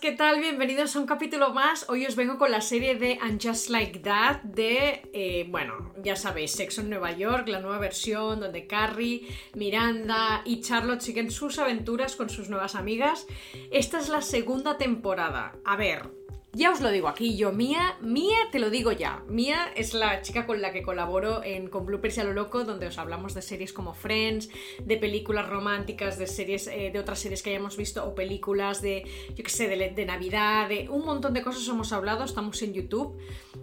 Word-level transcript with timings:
¿Qué 0.00 0.12
tal? 0.12 0.40
Bienvenidos 0.40 0.96
a 0.96 1.00
un 1.00 1.06
capítulo 1.06 1.52
más. 1.52 1.84
Hoy 1.90 2.06
os 2.06 2.16
vengo 2.16 2.38
con 2.38 2.50
la 2.50 2.62
serie 2.62 2.94
de 2.94 3.18
And 3.20 3.38
Just 3.38 3.68
Like 3.68 3.98
That 3.98 4.40
de, 4.42 5.02
eh, 5.12 5.46
bueno, 5.50 5.92
ya 6.02 6.16
sabéis, 6.16 6.52
Sexo 6.52 6.80
en 6.80 6.88
Nueva 6.88 7.12
York, 7.12 7.46
la 7.48 7.60
nueva 7.60 7.78
versión 7.78 8.40
donde 8.40 8.66
Carrie, 8.66 9.28
Miranda 9.54 10.40
y 10.46 10.62
Charlotte 10.62 11.02
siguen 11.02 11.30
sus 11.30 11.58
aventuras 11.58 12.16
con 12.16 12.30
sus 12.30 12.48
nuevas 12.48 12.76
amigas. 12.76 13.26
Esta 13.70 13.98
es 13.98 14.08
la 14.08 14.22
segunda 14.22 14.78
temporada. 14.78 15.58
A 15.66 15.76
ver, 15.76 16.08
ya 16.54 16.70
os 16.70 16.80
lo 16.80 16.90
digo 16.90 17.08
aquí, 17.08 17.36
yo, 17.36 17.52
Mía, 17.52 17.96
Mía, 18.00 18.38
te 18.52 18.60
lo 18.60 18.70
digo 18.70 18.92
ya. 18.92 19.24
Mía 19.28 19.72
es 19.74 19.92
la 19.92 20.22
chica 20.22 20.46
con 20.46 20.62
la 20.62 20.72
que 20.72 20.82
colaboro 20.82 21.42
en 21.42 21.68
Con 21.68 21.84
Bloopers 21.84 22.18
y 22.18 22.20
a 22.20 22.24
lo 22.24 22.32
loco, 22.32 22.64
donde 22.64 22.86
os 22.86 22.98
hablamos 22.98 23.34
de 23.34 23.42
series 23.42 23.72
como 23.72 23.92
Friends, 23.92 24.50
de 24.84 24.96
películas 24.96 25.48
románticas, 25.48 26.16
de 26.16 26.28
series, 26.28 26.68
eh, 26.68 26.90
de 26.92 26.98
otras 27.00 27.18
series 27.18 27.42
que 27.42 27.50
hayamos 27.50 27.76
visto, 27.76 28.06
o 28.06 28.14
películas 28.14 28.80
de, 28.82 29.04
yo 29.34 29.42
qué 29.42 29.50
sé, 29.50 29.66
de, 29.66 29.90
de, 29.90 30.06
Navidad, 30.06 30.68
de 30.68 30.88
un 30.88 31.04
montón 31.04 31.34
de 31.34 31.42
cosas 31.42 31.66
hemos 31.66 31.92
hablado, 31.92 32.22
estamos 32.22 32.62
en 32.62 32.72
YouTube. 32.72 33.18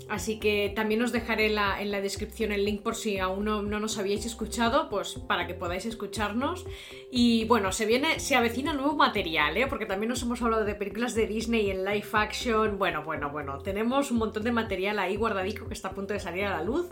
Así 0.09 0.39
que 0.39 0.73
también 0.75 1.01
os 1.01 1.13
dejaré 1.13 1.49
la, 1.49 1.81
en 1.81 1.91
la 1.91 2.01
descripción 2.01 2.51
el 2.51 2.65
link 2.65 2.81
por 2.81 2.95
si 2.95 3.19
aún 3.19 3.45
no, 3.45 3.61
no, 3.61 3.79
nos 3.79 3.97
habíais 3.97 4.25
escuchado, 4.25 4.89
pues 4.89 5.15
para 5.27 5.47
que 5.47 5.53
podáis 5.53 5.85
escucharnos. 5.85 6.65
Y 7.09 7.45
bueno, 7.45 7.71
se 7.71 7.85
viene, 7.85 8.19
se 8.19 8.35
avecina 8.35 8.73
nuevo 8.73 8.95
material, 8.95 9.55
¿eh? 9.55 9.67
porque 9.67 9.85
también 9.85 10.09
nos 10.09 10.21
hemos 10.23 10.41
hablado 10.41 10.65
de 10.65 10.75
películas 10.75 11.15
de 11.15 11.27
Disney 11.27 11.69
en 11.69 11.85
live 11.85 12.07
action 12.11 12.80
bueno, 12.81 13.03
bueno, 13.03 13.29
bueno, 13.29 13.59
tenemos 13.59 14.09
un 14.09 14.17
montón 14.17 14.41
de 14.41 14.51
material 14.51 14.97
ahí 14.97 15.15
guardadico 15.15 15.67
que 15.67 15.75
está 15.75 15.89
a 15.89 15.91
punto 15.91 16.15
de 16.15 16.19
salir 16.19 16.45
a 16.45 16.49
la 16.49 16.63
luz. 16.63 16.89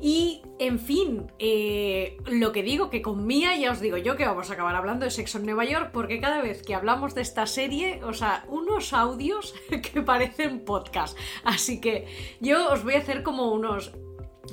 Y, 0.00 0.42
en 0.60 0.78
fin, 0.78 1.26
eh, 1.40 2.18
lo 2.26 2.52
que 2.52 2.62
digo, 2.62 2.88
que 2.88 3.02
con 3.02 3.26
Mía 3.26 3.56
ya 3.56 3.72
os 3.72 3.80
digo 3.80 3.96
yo 3.96 4.14
que 4.14 4.24
vamos 4.26 4.48
a 4.48 4.52
acabar 4.52 4.76
hablando 4.76 5.04
de 5.04 5.10
Sexo 5.10 5.38
en 5.38 5.46
Nueva 5.46 5.64
York, 5.64 5.90
porque 5.92 6.20
cada 6.20 6.40
vez 6.40 6.62
que 6.62 6.76
hablamos 6.76 7.16
de 7.16 7.22
esta 7.22 7.46
serie, 7.46 8.00
o 8.04 8.12
sea, 8.12 8.44
unos 8.46 8.92
audios 8.92 9.56
que 9.92 10.02
parecen 10.02 10.64
podcast. 10.64 11.18
Así 11.42 11.80
que 11.80 12.06
yo 12.40 12.70
os 12.72 12.84
voy 12.84 12.94
a 12.94 12.98
hacer 12.98 13.24
como 13.24 13.50
unos, 13.50 13.90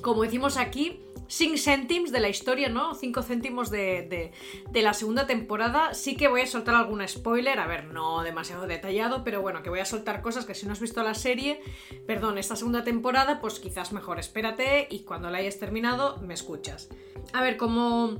como 0.01 0.23
decimos 0.23 0.57
aquí, 0.57 0.99
5 1.31 1.57
céntimos 1.57 2.11
de 2.11 2.19
la 2.19 2.27
historia, 2.27 2.67
¿no? 2.67 2.93
5 2.93 3.23
céntimos 3.23 3.69
de, 3.69 4.31
la 4.73 4.93
segunda 4.93 5.27
temporada. 5.27 5.93
Sí 5.93 6.17
que 6.17 6.27
voy 6.27 6.41
a 6.41 6.47
soltar 6.47 6.75
algún 6.75 7.07
spoiler, 7.07 7.57
a 7.57 7.67
ver, 7.67 7.85
no 7.85 8.21
demasiado 8.21 8.67
detallado, 8.67 9.23
pero 9.23 9.41
bueno, 9.41 9.63
que 9.63 9.69
voy 9.69 9.79
a 9.79 9.85
soltar 9.85 10.21
cosas 10.21 10.45
que 10.45 10.53
si 10.55 10.65
no 10.65 10.73
has 10.73 10.81
visto 10.81 11.01
la 11.03 11.13
serie, 11.13 11.61
perdón, 12.05 12.37
esta 12.37 12.57
segunda 12.57 12.83
temporada, 12.83 13.39
pues 13.39 13.59
quizás 13.59 13.93
mejor 13.93 14.19
espérate 14.19 14.87
y 14.89 15.03
cuando 15.03 15.29
la 15.29 15.37
hayas 15.37 15.57
terminado 15.57 16.17
me 16.17 16.33
escuchas. 16.33 16.89
A 17.31 17.41
ver, 17.41 17.55
como 17.55 18.17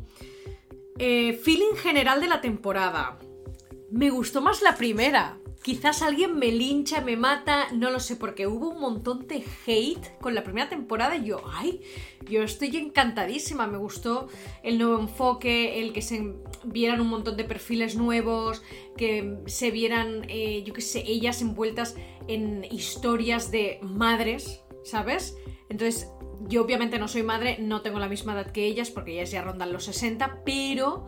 eh, 0.97 1.33
feeling 1.33 1.75
general 1.75 2.21
de 2.21 2.27
la 2.27 2.39
temporada. 2.39 3.19
Me 3.89 4.09
gustó 4.09 4.39
más 4.39 4.61
la 4.61 4.77
primera, 4.77 5.37
Quizás 5.61 6.01
alguien 6.01 6.39
me 6.39 6.51
lincha, 6.51 7.01
me 7.01 7.15
mata, 7.15 7.71
no 7.71 7.91
lo 7.91 7.99
sé, 7.99 8.15
porque 8.15 8.47
hubo 8.47 8.69
un 8.69 8.81
montón 8.81 9.27
de 9.27 9.43
hate 9.67 10.17
con 10.19 10.33
la 10.33 10.43
primera 10.43 10.69
temporada 10.69 11.15
y 11.15 11.25
yo, 11.25 11.43
ay, 11.53 11.81
yo 12.27 12.41
estoy 12.41 12.75
encantadísima, 12.77 13.67
me 13.67 13.77
gustó 13.77 14.27
el 14.63 14.79
nuevo 14.79 14.99
enfoque, 14.99 15.79
el 15.79 15.93
que 15.93 16.01
se 16.01 16.33
vieran 16.63 16.99
un 16.99 17.09
montón 17.09 17.37
de 17.37 17.43
perfiles 17.43 17.95
nuevos, 17.95 18.63
que 18.97 19.37
se 19.45 19.69
vieran, 19.69 20.25
eh, 20.29 20.63
yo 20.63 20.73
qué 20.73 20.81
sé, 20.81 21.03
ellas 21.05 21.43
envueltas 21.43 21.95
en 22.27 22.65
historias 22.71 23.51
de 23.51 23.79
madres, 23.83 24.63
¿sabes? 24.83 25.37
Entonces, 25.69 26.09
yo 26.47 26.63
obviamente 26.63 26.97
no 26.97 27.07
soy 27.07 27.21
madre, 27.21 27.57
no 27.59 27.81
tengo 27.81 27.99
la 27.99 28.09
misma 28.09 28.33
edad 28.33 28.51
que 28.51 28.65
ellas, 28.65 28.89
porque 28.89 29.13
ellas 29.13 29.29
ya 29.29 29.43
rondan 29.43 29.71
los 29.71 29.85
60, 29.85 30.41
pero 30.43 31.07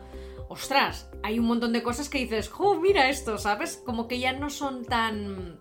ostras, 0.53 1.09
hay 1.23 1.39
un 1.39 1.45
montón 1.45 1.73
de 1.73 1.83
cosas 1.83 2.09
que 2.09 2.19
dices, 2.19 2.51
¡oh, 2.57 2.75
mira 2.75 3.09
esto! 3.09 3.37
¿Sabes? 3.37 3.81
Como 3.83 4.07
que 4.07 4.19
ya 4.19 4.33
no 4.33 4.49
son 4.49 4.85
tan. 4.85 5.59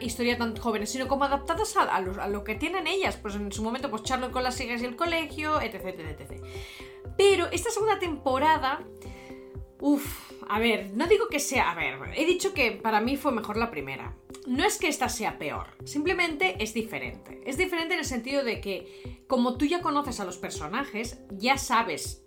historia 0.00 0.36
tan 0.36 0.56
jóvenes, 0.56 0.90
sino 0.90 1.08
como 1.08 1.24
adaptadas 1.24 1.76
a, 1.76 2.00
lo, 2.00 2.44
que 2.44 2.56
tienen 2.56 2.86
ellas. 2.86 3.16
Pues 3.16 3.36
en 3.36 3.50
su 3.52 3.62
momento, 3.62 3.90
pues 3.90 4.02
Charlotte 4.02 4.32
con 4.32 4.42
las 4.42 4.60
hijas 4.60 4.82
y 4.82 4.86
el 4.86 4.96
colegio, 4.96 5.60
etc, 5.60 5.86
etc, 5.86 6.20
etc. 6.20 6.44
Pero 7.16 7.46
esta 7.50 7.70
segunda 7.70 7.98
temporada. 7.98 8.84
Uf, 9.82 10.32
a 10.46 10.58
ver, 10.58 10.90
no 10.92 11.06
digo 11.06 11.28
que 11.28 11.38
sea. 11.40 11.70
A 11.70 11.74
ver, 11.74 11.98
he 12.14 12.26
dicho 12.26 12.52
que 12.52 12.72
para 12.72 13.00
mí 13.00 13.16
fue 13.16 13.32
mejor 13.32 13.56
la 13.56 13.70
primera. 13.70 14.16
No 14.46 14.64
es 14.64 14.78
que 14.78 14.88
esta 14.88 15.08
sea 15.08 15.38
peor, 15.38 15.68
simplemente 15.84 16.62
es 16.62 16.74
diferente. 16.74 17.40
Es 17.46 17.56
diferente 17.56 17.94
en 17.94 18.00
el 18.00 18.06
sentido 18.06 18.42
de 18.42 18.60
que, 18.60 19.24
como 19.26 19.56
tú 19.56 19.64
ya 19.64 19.80
conoces 19.80 20.18
a 20.18 20.24
los 20.24 20.38
personajes, 20.38 21.20
ya 21.30 21.56
sabes 21.56 22.24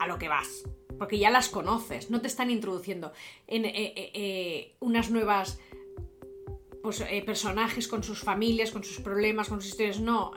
a 0.00 0.06
lo 0.06 0.18
que 0.18 0.28
vas. 0.28 0.64
Porque 0.98 1.18
ya 1.18 1.30
las 1.30 1.48
conoces, 1.48 2.10
no 2.10 2.20
te 2.20 2.26
están 2.26 2.50
introduciendo 2.50 3.12
en 3.46 3.64
eh, 3.64 3.72
eh, 3.74 4.10
eh, 4.14 4.74
unas 4.80 5.10
nuevas 5.10 5.60
pues, 6.82 7.02
personajes 7.24 7.86
con 7.86 8.02
sus 8.02 8.20
familias, 8.20 8.70
con 8.70 8.82
sus 8.82 9.00
problemas, 9.00 9.48
con 9.48 9.60
sus 9.60 9.70
historias. 9.70 10.00
No, 10.00 10.32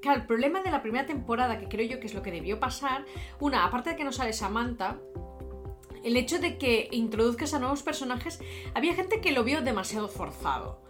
claro, 0.00 0.20
el 0.20 0.26
problema 0.26 0.62
de 0.62 0.70
la 0.70 0.82
primera 0.82 1.06
temporada, 1.06 1.60
que 1.60 1.68
creo 1.68 1.86
yo 1.86 2.00
que 2.00 2.06
es 2.06 2.14
lo 2.14 2.22
que 2.22 2.32
debió 2.32 2.58
pasar, 2.58 3.04
una, 3.38 3.64
aparte 3.64 3.90
de 3.90 3.96
que 3.96 4.04
no 4.04 4.12
sale 4.12 4.32
Samantha, 4.32 4.98
el 6.04 6.16
hecho 6.16 6.38
de 6.38 6.58
que 6.58 6.88
introduzcas 6.92 7.54
a 7.54 7.58
nuevos 7.58 7.82
personajes, 7.82 8.40
había 8.74 8.94
gente 8.94 9.20
que 9.20 9.32
lo 9.32 9.44
vio 9.44 9.62
demasiado 9.62 10.08
forzado. 10.08 10.80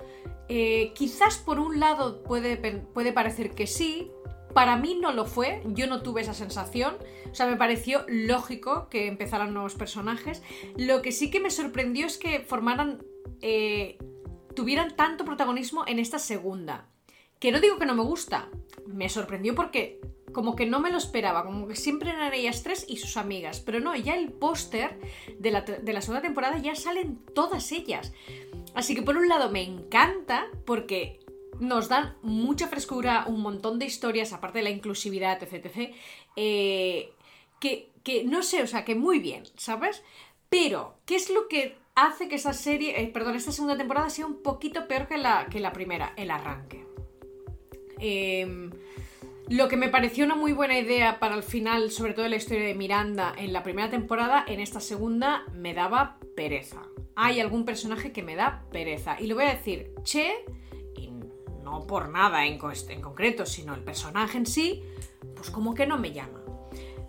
quizás 0.49 1.39
por 1.39 1.59
un 1.59 1.81
lado 1.81 2.23
puede, 2.23 2.57
puede 2.57 3.13
parecer 3.13 3.55
que 3.55 3.67
sí, 3.67 4.11
para 4.59 4.77
mí 4.77 4.99
no 5.01 5.13
lo 5.13 5.25
fue, 5.25 5.63
yo 5.67 5.87
no 5.87 6.03
tuve 6.03 6.23
esa 6.23 6.35
sensación, 6.35 6.97
o 7.31 7.35
sea, 7.37 7.47
me 7.47 7.55
pareció 7.55 8.05
lógico 8.09 8.89
que 8.89 9.07
empezaran 9.07 9.55
nuevos 9.55 9.77
personajes. 9.77 10.43
Lo 10.77 11.01
que 11.01 11.13
sí 11.13 11.31
que 11.31 11.39
me 11.39 11.53
sorprendió 11.53 12.09
es 12.09 12.19
que 12.19 12.41
formaran, 12.41 13.01
eh, 13.41 13.99
tuvieran 14.57 14.97
tanto 14.97 15.25
protagonismo 15.25 15.85
en 15.87 16.01
esta 16.01 16.19
segunda. 16.19 16.89
Que 17.39 17.53
no 17.53 17.61
digo 17.61 17.79
que 17.79 17.87
no 17.87 17.95
me 17.95 18.03
gusta, 18.03 18.49
me 18.85 19.09
sorprendió 19.09 19.55
porque 19.55 20.01
como 20.33 20.57
que 20.57 20.67
no 20.67 20.81
me 20.81 20.91
lo 20.91 20.99
esperaba, 20.99 21.45
como 21.45 21.69
que 21.69 21.77
siempre 21.77 22.11
eran 22.11 22.35
ellas 22.35 22.65
tres 22.65 22.85
y 22.89 22.97
sus 22.97 23.17
amigas, 23.17 23.61
pero 23.61 23.79
no, 23.79 23.95
ya 23.95 24.17
el 24.17 24.33
póster 24.33 24.99
de 25.39 25.53
la, 25.53 25.61
de 25.61 25.93
la 25.93 26.01
segunda 26.01 26.21
temporada 26.21 26.59
ya 26.59 26.75
salen 26.75 27.21
todas 27.33 27.71
ellas. 27.71 28.13
Así 28.75 28.97
que 28.97 29.03
por 29.03 29.19
un 29.19 29.29
lado 29.29 29.51
me 29.51 29.63
encanta 29.63 30.49
porque 30.65 31.21
nos 31.61 31.89
dan 31.89 32.17
mucha 32.23 32.69
frescura, 32.69 33.25
un 33.27 33.41
montón 33.41 33.79
de 33.79 33.87
historias, 33.87 34.33
aparte 34.33 34.59
de 34.59 34.65
la 34.65 34.71
inclusividad, 34.71 35.43
etc. 35.43 35.95
Eh, 36.37 37.13
que, 37.61 37.91
no 38.25 38.43
sé, 38.43 38.63
o 38.63 38.67
sea, 38.67 38.85
que 38.85 38.95
muy 38.95 39.19
bien, 39.19 39.45
¿sabes? 39.57 40.03
Pero, 40.49 40.99
¿qué 41.05 41.17
es 41.17 41.31
lo 41.31 41.49
que 41.49 41.77
hace 41.95 42.29
que 42.29 42.37
esta 42.37 42.53
serie, 42.53 43.01
eh, 43.01 43.09
perdón, 43.09 43.35
esta 43.35 43.53
segunda 43.53 43.77
temporada 43.77 44.09
sea 44.09 44.27
un 44.27 44.43
poquito 44.43 44.89
peor 44.89 45.09
que 45.09 45.19
la, 45.19 45.47
que 45.51 45.61
la 45.61 45.73
primera? 45.73 46.15
El 46.17 46.31
arranque. 46.31 46.87
Em, 47.99 48.71
lo 49.49 49.69
que 49.69 49.77
me 49.77 49.89
pareció 49.89 50.25
una 50.25 50.37
muy 50.37 50.53
buena 50.53 50.79
idea 50.79 51.19
para 51.19 51.35
el 51.35 51.43
final, 51.43 51.91
sobre 51.91 52.15
todo 52.15 52.29
la 52.29 52.37
historia 52.37 52.65
de 52.65 52.75
Miranda 52.75 53.35
en 53.37 53.53
la 53.53 53.63
primera 53.63 53.91
temporada, 53.91 54.45
en 54.47 54.61
esta 54.61 54.81
segunda 54.81 55.45
me 55.53 55.75
daba 55.75 56.19
pereza. 56.37 56.83
Hay 57.17 57.41
algún 57.41 57.65
personaje 57.65 58.13
que 58.13 58.23
me 58.23 58.37
da 58.37 58.63
pereza. 58.71 59.17
Y 59.21 59.27
lo 59.27 59.35
voy 59.35 59.45
a 59.45 59.55
decir, 59.55 59.91
Che 60.05 60.45
no 61.69 61.87
por 61.87 62.09
nada 62.09 62.47
en, 62.47 62.59
concreto, 62.59 63.47
sino 63.47 63.75
el 63.75 63.85
personaje 63.85 64.39
en 64.39 64.47
sí, 64.47 64.83
pues 65.37 65.51
como 65.51 65.75
que 65.75 65.87
no 65.87 65.99
me 65.99 66.13
llama. 66.13 66.43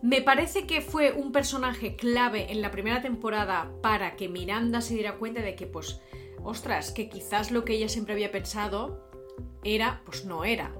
Me 0.02 0.22
parece 0.22 0.66
que 0.66 0.82
fue 0.82 1.12
un 1.12 1.32
personaje 1.32 1.96
clave 1.96 2.52
en 2.52 2.62
la 2.62 2.72
primera 2.72 3.02
temporada 3.02 3.72
para 3.82 4.16
que 4.16 4.30
Miranda 4.30 4.82
se 4.82 4.94
diera 4.94 5.16
cuenta 5.16 5.42
de 5.42 5.56
que, 5.56 5.68
pues, 5.68 6.00
ostras, 6.44 6.92
que 6.92 7.10
quizás 7.10 7.52
lo 7.52 7.66
que 7.66 7.74
ella 7.74 7.90
siempre 7.90 8.14
había 8.14 8.32
pensado 8.32 9.10
era, 9.64 10.02
pues 10.06 10.26
no 10.26 10.46
era. 10.46 10.74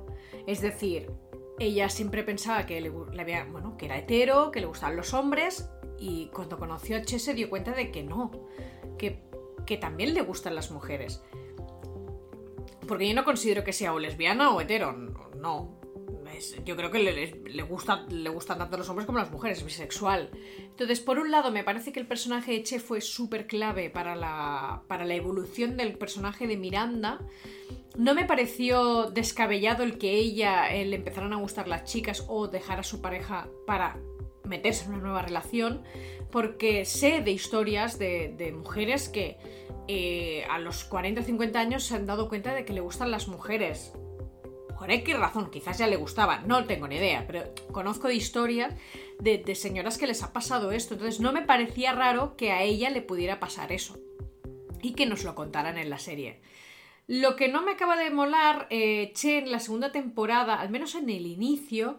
Es 0.48 0.62
decir, 0.62 1.12
ella 1.60 1.90
siempre 1.90 2.24
pensaba 2.24 2.66
que 2.66 2.80
le, 2.80 2.92
había, 3.22 3.46
bueno, 3.46 3.78
que 3.78 3.86
era 3.86 3.98
hetero, 3.98 4.52
que 4.52 4.62
le 4.62 4.68
gustaban 4.68 4.96
los 4.96 5.14
hombres, 5.14 5.70
y 5.98 6.28
cuando 6.28 6.58
conoció 6.58 6.98
a 6.98 7.02
Che 7.02 7.20
se 7.20 7.34
dio 7.34 7.50
cuenta 7.50 7.72
de 7.72 7.92
que 7.92 8.04
no, 8.04 8.32
que, 8.98 9.22
que 9.66 9.78
también 9.78 10.14
le 10.14 10.22
gustan 10.22 10.56
las 10.56 10.72
mujeres. 10.72 11.22
Porque 12.90 13.08
yo 13.08 13.14
no 13.14 13.24
considero 13.24 13.64
que 13.64 13.72
sea 13.72 13.94
o 13.94 14.00
lesbiana 14.00 14.50
o 14.50 14.60
hetero, 14.60 14.94
no. 15.38 15.80
yo 16.66 16.76
creo 16.76 16.90
que 16.90 16.98
le, 16.98 17.62
gusta, 17.62 18.08
le 18.10 18.32
gustan 18.32 18.58
tanto 18.58 18.78
los 18.78 18.90
hombres 18.90 19.06
como 19.06 19.20
las 19.20 19.30
mujeres, 19.30 19.60
es 19.60 19.64
bisexual. 19.64 20.32
Entonces, 20.58 21.00
por 21.00 21.20
un 21.20 21.30
lado, 21.30 21.52
me 21.52 21.64
parece 21.64 21.92
que 21.94 22.00
el 22.00 22.08
personaje 22.08 22.52
de 22.52 22.64
Che 22.64 22.80
fue 22.80 23.00
súper 23.02 23.46
clave 23.46 23.92
para 23.92 24.16
la, 24.16 24.82
para 24.88 25.06
la 25.06 25.14
evolución 25.14 25.78
del 25.78 26.00
personaje 26.00 26.48
de 26.48 26.58
Miranda. 26.58 27.20
No 27.96 28.16
me 28.16 28.26
pareció 28.26 29.12
descabellado 29.12 29.84
el 29.84 30.00
que 30.00 30.16
ella 30.16 30.68
le 30.72 30.96
empezaran 30.96 31.32
a 31.34 31.36
gustar 31.36 31.68
las 31.68 31.84
chicas 31.84 32.26
o 32.28 32.48
dejar 32.48 32.80
a 32.80 32.84
su 32.84 33.02
pareja 33.02 33.50
para 33.68 34.00
meterse 34.46 34.86
en 34.86 34.94
una 34.94 35.04
nueva 35.04 35.22
relación, 35.22 35.84
porque 36.32 36.86
sé 36.86 37.22
de 37.22 37.30
historias 37.30 38.00
de, 38.00 38.34
de 38.36 38.52
mujeres 38.52 39.10
que 39.10 39.38
eh, 39.92 40.46
a 40.52 40.60
los 40.60 40.84
40 40.84 41.22
o 41.22 41.24
50 41.24 41.60
años 41.60 41.84
se 41.84 41.96
han 41.96 42.06
dado 42.06 42.30
cuenta 42.30 42.54
de 42.54 42.64
que 42.64 42.74
le 42.74 42.80
gustan 42.80 43.10
las 43.10 43.28
mujeres. 43.28 43.92
Por 44.78 44.92
X 44.92 45.18
razón, 45.18 45.50
quizás 45.50 45.80
ya 45.80 45.88
le 45.88 45.96
gustaba, 45.96 46.42
no 46.42 46.64
tengo 46.66 46.88
ni 46.88 46.98
idea, 46.98 47.26
pero 47.26 47.56
conozco 47.72 48.08
de 48.08 48.14
historias 48.14 48.76
de, 49.20 49.40
de 49.40 49.56
señoras 49.56 49.98
que 49.98 50.06
les 50.06 50.22
ha 50.22 50.32
pasado 50.32 50.72
esto. 50.72 50.94
Entonces 50.94 51.20
no 51.20 51.34
me 51.34 51.42
parecía 51.42 51.94
raro 51.94 52.38
que 52.38 52.52
a 52.52 52.62
ella 52.62 52.92
le 52.92 53.02
pudiera 53.02 53.40
pasar 53.40 53.72
eso. 53.72 53.98
Y 54.84 54.94
que 54.94 55.08
nos 55.08 55.24
lo 55.24 55.34
contaran 55.34 55.80
en 55.80 55.90
la 55.90 55.98
serie. 55.98 56.40
Lo 57.08 57.36
que 57.36 57.48
no 57.48 57.64
me 57.64 57.72
acaba 57.72 57.98
de 57.98 58.12
molar, 58.12 58.68
eh, 58.70 59.12
Che, 59.16 59.40
en 59.40 59.52
la 59.52 59.58
segunda 59.58 59.92
temporada, 59.92 60.62
al 60.62 60.70
menos 60.70 60.94
en 60.94 61.10
el 61.10 61.26
inicio, 61.26 61.98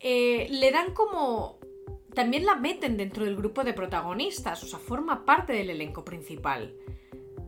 eh, 0.00 0.48
le 0.50 0.72
dan 0.72 0.94
como... 0.94 1.60
También 2.12 2.44
la 2.44 2.56
meten 2.56 2.96
dentro 2.96 3.24
del 3.24 3.36
grupo 3.36 3.62
de 3.62 3.72
protagonistas, 3.72 4.64
o 4.64 4.66
sea, 4.66 4.80
forma 4.80 5.24
parte 5.24 5.52
del 5.52 5.70
elenco 5.70 6.04
principal. 6.04 6.74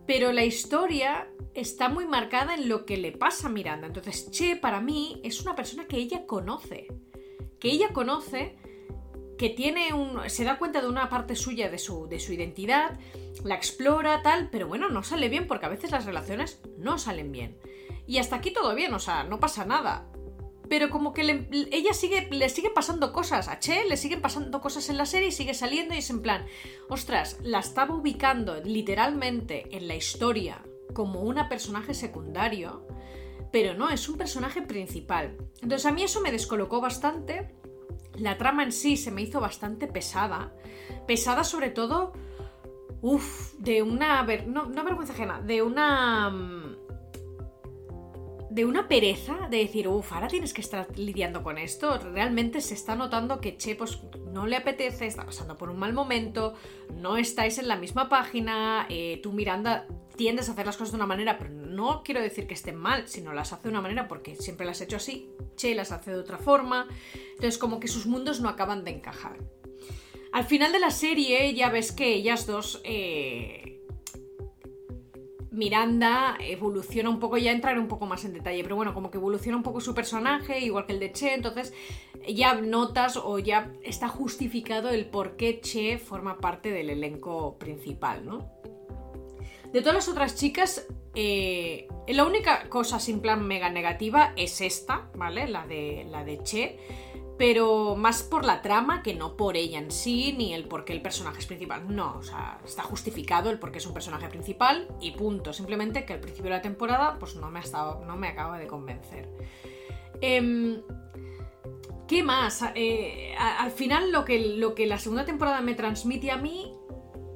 Pero 0.07 0.33
la 0.33 0.45
historia 0.45 1.29
está 1.55 1.89
muy 1.89 2.07
marcada 2.07 2.55
en 2.55 2.69
lo 2.69 2.85
que 2.85 2.97
le 2.97 3.13
pasa 3.13 3.49
a 3.49 3.51
Miranda. 3.51 3.87
Entonces, 3.87 4.31
Che, 4.31 4.57
para 4.57 4.81
mí, 4.81 5.21
es 5.23 5.41
una 5.43 5.55
persona 5.55 5.87
que 5.87 5.97
ella 5.97 6.27
conoce. 6.27 6.89
Que 7.59 7.71
ella 7.71 7.93
conoce 7.93 8.57
que 9.39 9.51
tiene 9.51 9.93
un. 9.93 10.29
se 10.31 10.45
da 10.45 10.59
cuenta 10.59 10.81
de 10.81 10.89
una 10.89 11.09
parte 11.09 11.37
suya 11.37 11.69
de 11.69 11.79
su, 11.79 12.07
de 12.07 12.21
su 12.21 12.33
identidad, 12.33 12.99
la 13.45 13.55
explora, 13.55 14.23
tal, 14.23 14.51
pero 14.51 14.69
bueno, 14.69 14.89
no 14.89 15.03
sale 15.03 15.29
bien 15.29 15.47
porque 15.47 15.67
a 15.67 15.71
veces 15.71 15.91
las 15.91 16.05
relaciones 16.05 16.61
no 16.79 16.99
salen 16.99 17.33
bien. 17.33 17.59
Y 18.07 18.19
hasta 18.19 18.37
aquí 18.37 18.53
todo 18.53 18.75
bien, 18.75 18.93
o 18.95 18.99
sea, 18.99 19.25
no 19.25 19.41
pasa 19.41 19.65
nada. 19.65 20.07
Pero 20.69 20.91
como 20.91 21.13
que 21.13 21.47
ella 21.71 21.93
sigue, 21.93 22.29
le 22.31 22.49
sigue 22.49 22.71
pasando 22.71 23.13
cosas, 23.13 23.49
a 23.49 23.59
Che 23.59 23.85
le 23.85 23.97
siguen 23.97 24.23
pasando 24.23 24.61
cosas 24.61 24.89
en 24.89 24.97
la 24.97 25.07
serie 25.07 25.29
y 25.29 25.33
sigue 25.33 25.55
saliendo 25.55 25.95
y 25.95 25.99
es 25.99 26.11
en 26.11 26.23
plan, 26.23 26.47
ostras, 26.89 27.39
la 27.43 27.59
estaba 27.59 27.95
ubicando 27.95 28.61
literalmente 28.65 29.77
en 29.77 29.89
la 29.89 29.97
historia 29.97 30.63
como 30.95 31.23
una 31.23 31.49
personaje 31.49 31.95
secundario, 31.95 32.87
pero 33.51 33.75
no, 33.75 33.91
es 33.91 34.09
un 34.09 34.17
personaje 34.17 34.63
principal. 34.63 35.37
Entonces 35.63 35.85
a 35.85 35.93
mí 35.93 36.03
eso 36.03 36.21
me 36.21 36.33
descolocó 36.33 36.81
bastante 36.81 37.51
la 38.15 38.37
trama 38.39 38.63
en 38.63 38.73
sí 38.73 38.97
se 38.97 39.11
me 39.11 39.23
hizo 39.23 39.41
bastante 39.41 39.87
pesada. 39.87 40.53
Pesada 41.07 41.45
sobre 41.45 41.71
todo, 41.71 42.13
uff, 43.01 43.55
de 43.55 43.83
una... 43.83 44.23
No, 44.47 44.67
no 44.67 44.85
vergüenza 44.85 45.13
ajena, 45.13 45.41
de 45.41 45.63
una... 45.63 46.31
De 48.53 48.67
una 48.67 48.87
pereza 48.87 49.49
de 49.51 49.57
decir, 49.57 49.89
uff, 49.89 50.13
ahora 50.13 50.29
tienes 50.29 50.53
que 50.53 50.61
estar 50.61 50.87
lidiando 50.99 51.43
con 51.43 51.57
esto. 51.57 51.97
Realmente 51.97 52.61
se 52.61 52.75
está 52.75 52.95
notando 52.95 53.41
que 53.41 53.57
Che 53.57 53.77
pues, 53.77 54.01
no 54.31 54.47
le 54.47 54.57
apetece, 54.57 55.07
está 55.07 55.25
pasando 55.25 55.57
por 55.57 55.71
un 55.71 55.79
mal 55.79 55.95
momento, 55.95 56.53
no 56.95 57.17
estáis 57.17 57.57
en 57.57 57.67
la 57.67 57.77
misma 57.77 58.11
página, 58.11 58.87
eh, 58.91 59.21
tú 59.23 59.33
Miranda 59.33 59.87
tiendes 60.17 60.51
a 60.51 60.53
hacer 60.53 60.67
las 60.67 60.77
cosas 60.77 60.93
de 60.93 60.97
una 60.97 61.07
manera, 61.07 61.39
pero 61.39 61.49
no 61.49 62.03
quiero 62.05 62.21
decir 62.21 62.47
que 62.47 62.53
estén 62.53 62.77
mal, 62.77 63.09
sino 63.09 63.33
las 63.33 63.55
hace 63.55 63.63
de 63.63 63.69
una 63.71 63.81
manera 63.81 64.07
porque 64.07 64.37
siempre 64.37 64.67
las 64.67 64.83
he 64.83 64.85
hecho 64.85 64.97
así, 64.97 65.31
Che 65.57 65.75
las 65.75 65.91
hace 65.91 66.11
de 66.11 66.19
otra 66.19 66.37
forma, 66.37 66.89
entonces 67.31 67.57
como 67.57 67.81
que 67.81 67.89
sus 67.89 68.05
mundos 68.05 68.41
no 68.41 68.51
acaban 68.51 68.85
de 68.85 68.91
encajar. 68.91 69.39
Al 70.31 70.45
final 70.45 70.73
de 70.73 70.79
la 70.79 70.91
serie 70.91 71.55
ya 71.55 71.71
ves 71.71 71.91
que 71.91 72.13
ellas 72.13 72.47
dos... 72.47 72.83
Eh, 72.85 73.82
Miranda 75.53 76.37
evoluciona 76.41 77.11
un 77.11 77.21
poco, 77.21 77.37
ya 77.37 77.53
entraré 77.53 77.79
un 77.79 77.89
poco 77.89 78.07
más 78.07 78.25
en 78.25 78.33
detalle, 78.33 78.63
pero 78.63 78.75
bueno, 78.75 78.95
como 78.95 79.11
que 79.11 79.19
evoluciona 79.19 79.57
un 79.57 79.63
poco 79.63 79.81
su 79.81 79.95
personaje, 79.95 80.61
igual 80.61 80.87
que 80.87 80.95
el 80.95 81.01
de 81.01 81.13
Che, 81.13 81.35
entonces 81.35 81.75
ya 82.27 82.55
notas 82.55 83.17
o 83.17 83.39
ya 83.39 83.71
está 83.83 84.09
justificado 84.09 84.89
el 84.89 85.07
por 85.07 85.37
qué 85.37 85.61
Che 85.61 85.99
forma 85.99 86.39
parte 86.39 86.73
del 86.73 86.89
elenco 86.89 87.59
principal, 87.59 88.25
¿no? 88.25 88.51
De 89.73 89.81
todas 89.81 89.95
las 89.95 90.09
otras 90.09 90.37
chicas, 90.37 90.87
eh, 91.15 91.87
la 92.09 92.25
única 92.25 92.69
cosa 92.69 92.99
sin 92.99 93.21
plan 93.21 93.47
mega 93.47 93.71
negativa 93.71 94.33
es 94.37 94.61
esta, 94.61 95.11
¿vale? 95.15 95.49
La 95.49 95.67
de, 95.67 96.07
la 96.11 96.25
de 96.25 96.43
Che. 96.43 96.79
Pero 97.43 97.97
más 97.97 98.23
por 98.23 98.45
la 98.45 98.63
trama 98.63 99.03
que 99.03 99.15
no 99.15 99.37
por 99.37 99.57
ella 99.57 99.81
en 99.81 99.91
sí, 99.91 100.33
ni 100.39 100.55
el 100.55 100.69
por 100.69 100.85
qué 100.85 100.93
el 100.93 101.03
personaje 101.03 101.41
es 101.41 101.47
principal. 101.47 101.93
No, 101.93 102.19
o 102.19 102.23
sea, 102.23 102.61
está 102.65 102.85
justificado 102.85 103.51
el 103.51 103.59
por 103.59 103.73
qué 103.73 103.79
es 103.79 103.87
un 103.87 103.93
personaje 103.93 104.29
principal 104.29 104.87
y 105.01 105.11
punto. 105.11 105.53
Simplemente 105.53 106.05
que 106.05 106.13
al 106.13 106.21
principio 106.21 106.53
de 106.53 106.59
la 106.59 106.63
temporada, 106.63 107.19
pues 107.19 107.35
no 107.35 107.51
me, 107.51 107.59
ha 107.59 107.63
estado, 107.63 108.05
no 108.05 108.17
me 108.17 108.29
acaba 108.29 108.61
de 108.61 108.69
convencer. 108.69 109.29
Em, 110.21 110.83
¿Qué 112.07 112.23
más? 112.23 112.63
Eh, 112.77 113.35
al 113.37 113.73
final 113.73 114.13
lo 114.13 114.25
que, 114.25 114.39
lo 114.59 114.77
que 114.77 114.87
la 114.87 115.01
segunda 115.01 115.25
temporada 115.25 115.63
me 115.63 115.75
transmite 115.75 116.31
a 116.31 116.37
mí, 116.37 116.73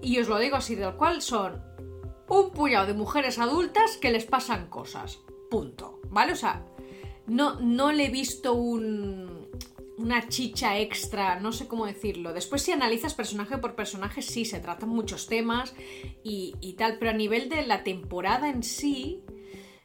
y 0.02 0.20
os 0.20 0.28
lo 0.28 0.38
digo 0.38 0.54
así 0.54 0.76
del 0.76 0.94
cual, 0.94 1.20
son 1.20 1.64
un 2.28 2.52
puñado 2.52 2.86
de 2.86 2.94
mujeres 2.94 3.40
adultas 3.40 3.96
que 3.96 4.12
les 4.12 4.24
pasan 4.24 4.68
cosas. 4.68 5.18
Punto. 5.50 5.98
¿Vale? 6.10 6.32
O 6.32 6.36
sea, 6.36 6.64
no, 7.26 7.58
no 7.58 7.90
le 7.90 8.06
he 8.06 8.10
visto 8.10 8.52
un, 8.52 9.35
una 9.98 10.28
chicha 10.28 10.78
extra, 10.78 11.40
no 11.40 11.52
sé 11.52 11.66
cómo 11.68 11.86
decirlo. 11.86 12.32
Después 12.32 12.62
si 12.62 12.72
analizas 12.72 13.14
personaje 13.14 13.58
por 13.58 13.74
personaje, 13.74 14.22
sí, 14.22 14.44
se 14.44 14.60
tratan 14.60 14.90
muchos 14.90 15.26
temas 15.26 15.74
y, 16.22 16.74
tal, 16.78 16.98
pero 16.98 17.12
a 17.12 17.14
nivel 17.14 17.48
de 17.48 17.66
la 17.66 17.82
temporada 17.82 18.48
en 18.50 18.62
sí, 18.62 19.22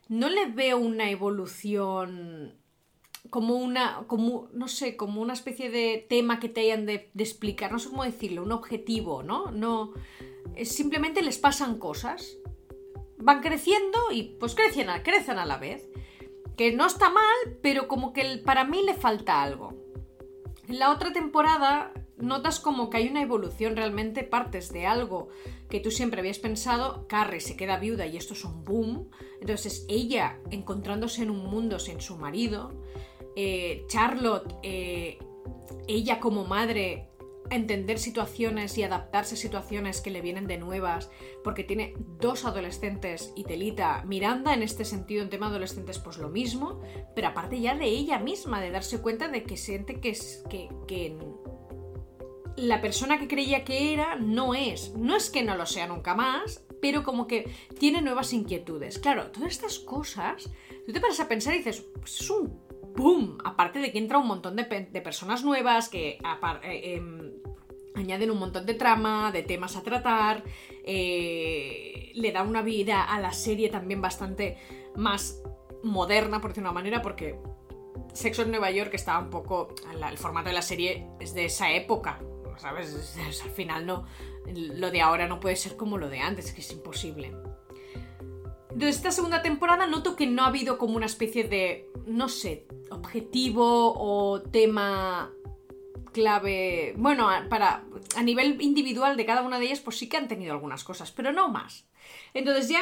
no 0.09 0.29
le 0.29 0.47
veo 0.47 0.77
una 0.77 1.09
evolución 1.09 2.57
como 3.29 3.55
una, 3.55 4.03
como, 4.07 4.49
no 4.51 4.67
sé, 4.67 4.97
como 4.97 5.21
una 5.21 5.33
especie 5.33 5.69
de 5.69 6.05
tema 6.09 6.39
que 6.39 6.49
te 6.49 6.61
hayan 6.61 6.85
de, 6.85 7.11
explicar, 7.17 7.71
no 7.71 7.79
sé 7.79 7.89
cómo 7.89 8.03
decirlo, 8.03 8.43
un 8.43 8.51
objetivo, 8.51 9.23
¿no? 9.23 9.51
No, 9.51 9.93
simplemente 10.63 11.21
les 11.21 11.37
pasan 11.37 11.77
cosas, 11.77 12.37
van 13.17 13.41
creciendo 13.41 14.11
y 14.11 14.35
pues 14.39 14.55
crecen 14.55 14.87
crecen 15.03 15.37
a 15.37 15.45
la 15.45 15.57
vez. 15.57 15.87
Que 16.57 16.73
no 16.73 16.85
está 16.85 17.09
mal, 17.09 17.57
pero 17.63 17.87
como 17.87 18.11
que 18.11 18.41
para 18.43 18.65
mí 18.65 18.83
le 18.85 18.93
falta 18.93 19.41
algo. 19.41 19.81
En 20.71 20.79
la 20.79 20.89
otra 20.89 21.12
temporada 21.12 21.91
notas 22.18 22.62
como 22.62 22.89
que 22.89 22.95
hay 22.95 23.09
una 23.09 23.21
evolución, 23.21 23.75
realmente 23.75 24.23
partes 24.23 24.71
de 24.71 24.85
algo 24.88 25.27
que 25.69 25.81
tú 25.81 25.91
siempre 25.91 26.21
habías 26.21 26.39
pensado, 26.39 27.07
Carrie 27.09 27.41
se 27.41 27.57
queda 27.57 27.77
viuda 27.77 28.06
y 28.06 28.15
esto 28.15 28.33
es 28.33 28.45
un 28.45 28.63
boom, 28.63 29.09
entonces 29.41 29.85
ella 29.89 30.39
encontrándose 30.50 31.23
en 31.23 31.29
un 31.29 31.45
mundo 31.45 31.77
sin 31.77 32.00
su 32.00 32.15
marido, 32.15 32.71
eh, 33.35 33.83
Charlotte, 33.88 34.56
eh, 34.63 35.19
ella 35.89 36.21
como 36.21 36.45
madre 36.45 37.09
entender 37.51 38.00
situaciones 38.00 38.77
y 38.77 38.83
adaptarse 38.83 39.36
a 39.36 39.38
situaciones 39.38 40.01
que 40.01 40.09
le 40.09 40.21
vienen 40.21 40.48
de 40.48 40.57
nuevas, 40.57 41.09
porque 41.44 41.63
tiene 41.63 41.94
dos 42.19 42.45
adolescentes 42.45 43.33
y 43.35 43.44
Telita, 43.44 44.04
Miranda 44.06 44.54
en 44.54 44.64
este 44.64 44.85
sentido 44.85 45.21
en 45.21 45.30
tema 45.30 45.47
adolescentes 45.47 45.99
pues 45.99 46.18
lo 46.18 46.30
mismo, 46.30 46.81
pero 47.16 47.28
aparte 47.28 47.59
ya 47.59 47.75
de 47.75 47.85
ella 47.85 48.19
misma, 48.19 48.61
de 48.61 48.71
darse 48.71 49.02
cuenta 49.02 49.28
de 49.28 49.44
que 49.44 49.57
siente 49.57 49.99
que, 49.99 50.09
es, 50.09 50.44
que, 50.49 50.69
que 50.87 51.18
la 52.56 52.81
persona 52.81 53.19
que 53.19 53.28
creía 53.28 53.64
que 53.66 53.94
era 53.94 54.16
no 54.16 54.56
es, 54.56 54.94
no 54.95 55.16
es 55.16 55.30
que 55.30 55.44
no 55.44 55.56
lo 55.56 55.66
sea 55.66 55.87
nunca 55.87 56.16
más, 56.16 56.66
pero 56.81 57.04
como 57.04 57.28
que 57.28 57.54
tiene 57.78 58.02
nuevas 58.02 58.33
inquietudes. 58.33 58.97
Claro, 58.97 59.31
todas 59.31 59.52
estas 59.52 59.78
cosas, 59.80 60.49
tú 60.85 60.94
te 60.94 60.99
paras 60.99 61.19
a 61.19 61.28
pensar 61.28 61.54
y 61.54 61.59
dices, 61.59 61.85
pues 61.99 62.21
es 62.21 62.30
un 62.30 62.71
¡Bum! 62.95 63.37
Aparte 63.44 63.80
de 63.80 63.92
que 63.92 63.99
entra 63.99 64.18
un 64.18 64.28
montón 64.28 64.56
de, 64.56 64.66
personas 65.02 65.44
nuevas 65.44 65.90
que 65.90 66.19
eh, 66.64 66.95
em, 66.95 67.31
añaden 67.95 68.31
un 68.31 68.40
montón 68.40 68.66
de 68.66 68.74
trama, 68.74 69.31
de 69.31 69.44
temas 69.44 69.76
a 69.76 69.83
tratar, 69.83 70.44
eh, 70.83 72.12
le 72.14 72.31
da 72.31 72.44
una 72.44 72.62
vida 72.62 73.04
a 73.04 73.19
la 73.19 73.33
serie 73.33 73.69
también 73.69 74.02
bastante 74.02 74.57
más 74.95 75.42
moderna, 75.83 76.42
por 76.42 76.52
decirlo 76.52 76.69
de 76.69 76.71
una 76.71 76.80
manera, 76.80 77.02
porque 77.02 77.40
Sexo 78.14 78.44
en 78.44 78.52
Nueva 78.52 78.71
York 78.71 78.94
estaba 78.94 79.19
un 79.19 79.30
poco. 79.30 79.74
El 80.10 80.18
formato 80.18 80.50
de 80.50 80.54
la 80.54 80.62
serie 80.62 81.07
es 81.19 81.33
de 81.33 81.45
esa 81.45 81.71
época, 81.71 82.19
¿sabes? 82.57 83.18
al 83.44 83.52
final 83.52 83.86
no. 83.86 84.06
Lo 84.54 84.92
de 84.92 85.02
ahora 85.02 85.28
no 85.28 85.40
puede 85.40 85.56
ser 85.56 85.78
como 85.78 85.98
lo 85.98 86.10
de 86.10 86.19
antes, 86.19 86.52
que 86.52 86.62
es 86.62 86.71
imposible. 86.71 87.33
De 88.74 88.88
esta 88.90 89.12
segunda 89.12 89.42
temporada 89.42 89.86
noto 89.86 90.16
que 90.16 90.28
no 90.28 90.44
ha 90.44 90.48
habido 90.48 90.78
como 90.78 90.95
una 90.95 91.06
especie 91.06 91.44
de, 91.44 91.90
no 92.06 92.30
sé, 92.30 92.66
objetivo 92.90 93.94
o 93.95 94.42
tema 94.42 95.31
clave. 96.11 96.94
Bueno, 96.97 97.30
para 97.49 97.83
a 98.15 98.23
nivel 98.23 98.61
individual 98.61 99.18
de 99.18 99.25
cada 99.25 99.41
una 99.41 99.59
de 99.59 99.65
ellas, 99.65 99.80
pues 99.80 99.97
sí 99.97 100.07
que 100.07 100.18
han 100.18 100.27
tenido 100.27 100.53
algunas 100.53 100.83
cosas, 100.83 101.11
pero 101.11 101.31
no 101.31 101.49
más. 101.49 101.85
Entonces 102.33 102.69
ya 102.69 102.81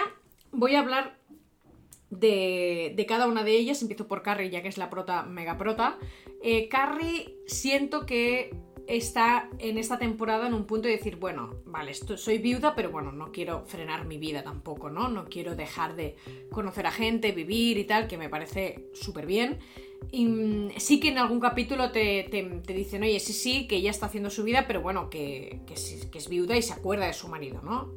voy 0.51 0.75
a 0.75 0.79
hablar 0.79 1.17
de, 2.09 2.93
de 2.95 3.05
cada 3.05 3.27
una 3.27 3.43
de 3.43 3.51
ellas. 3.51 3.81
Empiezo 3.81 4.07
por 4.07 4.21
Carrie, 4.21 4.49
ya 4.49 4.61
que 4.61 4.67
es 4.67 4.77
la 4.77 4.89
prota, 4.89 5.23
mega 5.23 5.57
prota. 5.57 5.97
Eh, 6.41 6.67
Carrie, 6.69 7.35
siento 7.47 8.05
que 8.05 8.55
está 8.89 9.49
en 9.59 9.77
esta 9.77 9.99
temporada 9.99 10.47
en 10.47 10.53
un 10.53 10.65
punto 10.65 10.87
de 10.87 10.95
decir, 10.95 11.17
bueno, 11.17 11.55
vale, 11.65 11.93
soy 11.93 12.39
viuda, 12.39 12.73
pero 12.75 12.89
bueno, 12.89 13.11
no 13.11 13.31
quiero 13.31 13.63
frenar 13.65 14.05
mi 14.05 14.17
vida 14.17 14.43
tampoco, 14.43 14.89
¿no? 14.89 15.09
No 15.09 15.25
quiero 15.25 15.55
dejar 15.55 15.95
de 15.95 16.15
conocer 16.49 16.87
a 16.87 16.91
gente, 16.91 17.31
vivir 17.31 17.77
y 17.77 17.83
tal, 17.83 18.07
que 18.07 18.17
me 18.17 18.29
parece 18.29 18.89
súper 18.93 19.27
bien. 19.27 19.59
Y 20.11 20.25
mm, 20.25 20.71
sí 20.77 20.99
que 20.99 21.09
en 21.09 21.19
algún 21.19 21.39
capítulo 21.39 21.91
te, 21.91 22.27
dicen, 22.67 23.03
oye, 23.03 23.19
sí, 23.19 23.33
sí, 23.33 23.67
que 23.67 23.75
ella 23.75 23.91
está 23.91 24.07
haciendo 24.07 24.31
su 24.31 24.43
vida, 24.43 24.65
pero 24.67 24.81
bueno, 24.81 25.09
que, 25.09 25.59
que, 25.67 25.73
es 25.73 26.29
viuda 26.29 26.57
y 26.57 26.63
se 26.63 26.73
acuerda 26.73 27.05
de 27.05 27.13
su 27.13 27.27
marido, 27.27 27.61
¿no? 27.61 27.91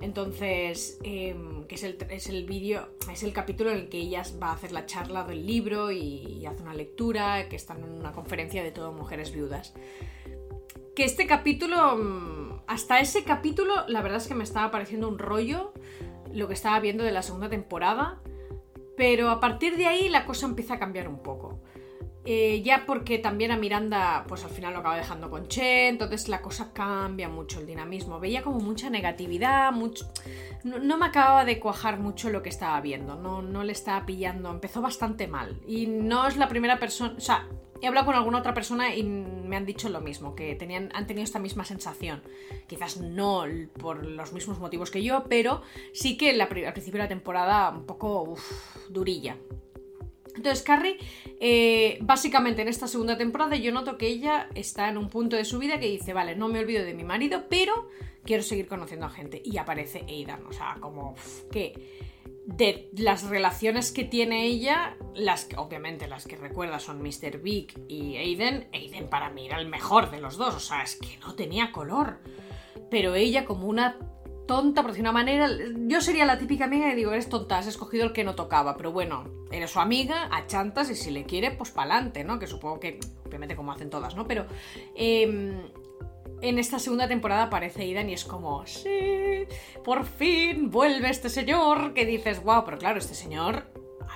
Entonces, 0.00 0.98
em, 1.02 1.64
que 1.64 1.74
es 1.74 1.82
el, 1.82 1.98
es 2.10 2.28
el 2.28 2.44
vídeo, 2.44 2.88
es 3.12 3.24
el 3.24 3.32
capítulo 3.32 3.70
en 3.70 3.78
el 3.78 3.88
que 3.88 3.98
ella 3.98 4.22
va 4.40 4.50
a 4.50 4.52
hacer 4.52 4.70
la 4.70 4.86
charla 4.86 5.24
del 5.24 5.44
libro 5.44 5.90
y, 5.90 6.46
hace 6.46 6.62
una 6.62 6.74
lectura, 6.74 7.48
que 7.48 7.56
están 7.56 7.82
en 7.82 7.90
una 7.90 8.12
conferencia 8.12 8.62
de 8.62 8.70
todo 8.70 8.92
mujeres 8.92 9.32
viudas. 9.32 9.74
Que 10.98 11.04
este 11.04 11.28
capítulo, 11.28 11.96
mm, 11.96 12.62
hasta 12.66 12.98
ese 12.98 13.22
capítulo, 13.22 13.86
la 13.86 14.02
verdad 14.02 14.18
es 14.18 14.26
que 14.26 14.34
me 14.34 14.42
estaba 14.42 14.72
pareciendo 14.72 15.06
un 15.06 15.20
rollo 15.20 15.72
lo 16.34 16.48
que 16.48 16.54
estaba 16.54 16.80
viendo 16.80 17.04
de 17.04 17.12
la 17.12 17.22
segunda 17.22 17.48
temporada, 17.48 18.20
pero 18.96 19.30
a 19.30 19.38
partir 19.38 19.76
de 19.76 19.86
ahí 19.86 20.08
la 20.08 20.26
cosa 20.26 20.46
empieza 20.46 20.74
a 20.74 20.78
cambiar 20.80 21.06
un 21.06 21.22
poco. 21.22 21.60
Eh, 22.24 22.62
ya 22.64 22.84
porque 22.84 23.18
también 23.18 23.52
a 23.52 23.56
Miranda, 23.56 24.24
pues 24.26 24.42
al 24.42 24.50
final 24.50 24.72
lo 24.72 24.80
acaba 24.80 24.96
dejando 24.96 25.30
con 25.30 25.46
Che, 25.46 25.86
entonces 25.86 26.28
la 26.28 26.42
cosa 26.42 26.72
cambia 26.72 27.28
mucho 27.28 27.60
el 27.60 27.66
dinamismo. 27.66 28.18
Veía 28.18 28.42
como 28.42 28.58
mucha 28.58 28.90
negatividad, 28.90 29.70
mucho... 29.70 30.10
No, 30.64 30.98
me 30.98 31.06
acababa 31.06 31.44
de 31.44 31.60
cuajar 31.60 32.00
mucho 32.00 32.28
lo 32.28 32.42
que 32.42 32.48
estaba 32.48 32.80
viendo, 32.80 33.14
no, 33.14 33.40
no 33.40 33.62
le 33.62 33.70
estaba 33.70 34.04
pillando, 34.04 34.50
empezó 34.50 34.82
bastante 34.82 35.28
mal. 35.28 35.60
Y 35.64 35.86
no 35.86 36.26
es 36.26 36.36
la 36.36 36.48
primera 36.48 36.80
persona, 36.80 37.14
o 37.16 37.20
sea, 37.20 37.46
he 37.80 37.86
hablado 37.86 38.06
con 38.06 38.14
alguna 38.14 38.38
otra 38.38 38.54
persona 38.54 38.94
y 38.94 39.02
me 39.02 39.56
han 39.56 39.66
dicho 39.66 39.88
lo 39.88 40.00
mismo, 40.00 40.34
que 40.34 40.54
tenían, 40.54 40.90
han 40.94 41.06
tenido 41.06 41.24
esta 41.24 41.38
misma 41.38 41.64
sensación. 41.64 42.22
Quizás 42.66 42.98
no 42.98 43.44
por 43.78 44.04
los 44.04 44.32
mismos 44.32 44.58
motivos 44.58 44.90
que 44.90 45.02
yo, 45.02 45.24
pero 45.28 45.62
sí 45.92 46.16
que 46.16 46.30
al 46.30 46.48
principio 46.48 46.98
de 46.98 47.04
la 47.04 47.08
temporada 47.08 47.70
un 47.70 47.84
poco 47.84 48.36
durilla. 48.90 49.36
Entonces, 50.38 50.62
Carrie, 50.62 50.98
eh, 51.40 51.98
básicamente 52.00 52.62
en 52.62 52.68
esta 52.68 52.86
segunda 52.86 53.18
temporada 53.18 53.56
yo 53.56 53.72
noto 53.72 53.98
que 53.98 54.06
ella 54.06 54.48
está 54.54 54.88
en 54.88 54.96
un 54.96 55.08
punto 55.08 55.34
de 55.34 55.44
su 55.44 55.58
vida 55.58 55.80
que 55.80 55.86
dice, 55.86 56.12
vale, 56.12 56.36
no 56.36 56.48
me 56.48 56.60
olvido 56.60 56.84
de 56.84 56.94
mi 56.94 57.02
marido, 57.02 57.46
pero 57.48 57.88
quiero 58.24 58.44
seguir 58.44 58.68
conociendo 58.68 59.06
a 59.06 59.10
gente. 59.10 59.42
Y 59.44 59.56
aparece 59.58 60.04
Aidan, 60.08 60.46
o 60.46 60.52
sea, 60.52 60.76
como 60.80 61.16
que 61.50 62.17
de 62.48 62.88
las 62.96 63.28
relaciones 63.28 63.92
que 63.92 64.04
tiene 64.04 64.46
ella, 64.46 64.96
las 65.14 65.44
que 65.44 65.56
obviamente 65.58 66.08
las 66.08 66.26
que 66.26 66.36
recuerda 66.36 66.78
son 66.78 67.02
Mr. 67.02 67.42
Big 67.42 67.78
y 67.88 68.16
Aiden, 68.16 68.68
Aiden 68.72 69.10
para 69.10 69.28
mí 69.28 69.46
era 69.46 69.60
el 69.60 69.68
mejor 69.68 70.10
de 70.10 70.18
los 70.18 70.38
dos, 70.38 70.54
o 70.54 70.60
sea, 70.60 70.82
es 70.82 70.96
que 70.96 71.18
no 71.18 71.34
tenía 71.34 71.72
color. 71.72 72.20
Pero 72.90 73.14
ella 73.14 73.44
como 73.44 73.66
una 73.66 73.98
tonta, 74.46 74.80
por 74.80 74.92
decir 74.92 75.02
una 75.02 75.12
manera. 75.12 75.46
Yo 75.86 76.00
sería 76.00 76.24
la 76.24 76.38
típica 76.38 76.64
amiga 76.64 76.90
y 76.90 76.96
digo, 76.96 77.12
eres 77.12 77.28
tonta, 77.28 77.58
has 77.58 77.66
escogido 77.66 78.04
el 78.04 78.14
que 78.14 78.24
no 78.24 78.34
tocaba, 78.34 78.78
pero 78.78 78.92
bueno, 78.92 79.24
eres 79.52 79.70
su 79.70 79.78
amiga, 79.78 80.30
a 80.32 80.46
chantas 80.46 80.88
y 80.90 80.96
si 80.96 81.10
le 81.10 81.24
quiere, 81.24 81.50
pues 81.50 81.70
pa'lante, 81.70 82.24
¿no? 82.24 82.38
Que 82.38 82.46
supongo 82.46 82.80
que, 82.80 82.98
obviamente, 83.26 83.56
como 83.56 83.72
hacen 83.72 83.90
todas, 83.90 84.16
¿no? 84.16 84.26
Pero 84.26 84.46
em, 84.96 85.60
en 86.40 86.58
esta 86.58 86.78
segunda 86.78 87.08
temporada 87.08 87.44
aparece 87.44 87.84
Idan 87.84 88.10
y 88.10 88.14
es 88.14 88.24
como, 88.24 88.66
sí, 88.66 89.46
por 89.84 90.04
fin 90.04 90.70
vuelve 90.70 91.10
este 91.10 91.28
señor, 91.28 91.94
que 91.94 92.06
dices, 92.06 92.42
wow, 92.42 92.64
pero 92.64 92.78
claro, 92.78 92.98
este 92.98 93.14
señor 93.14 93.64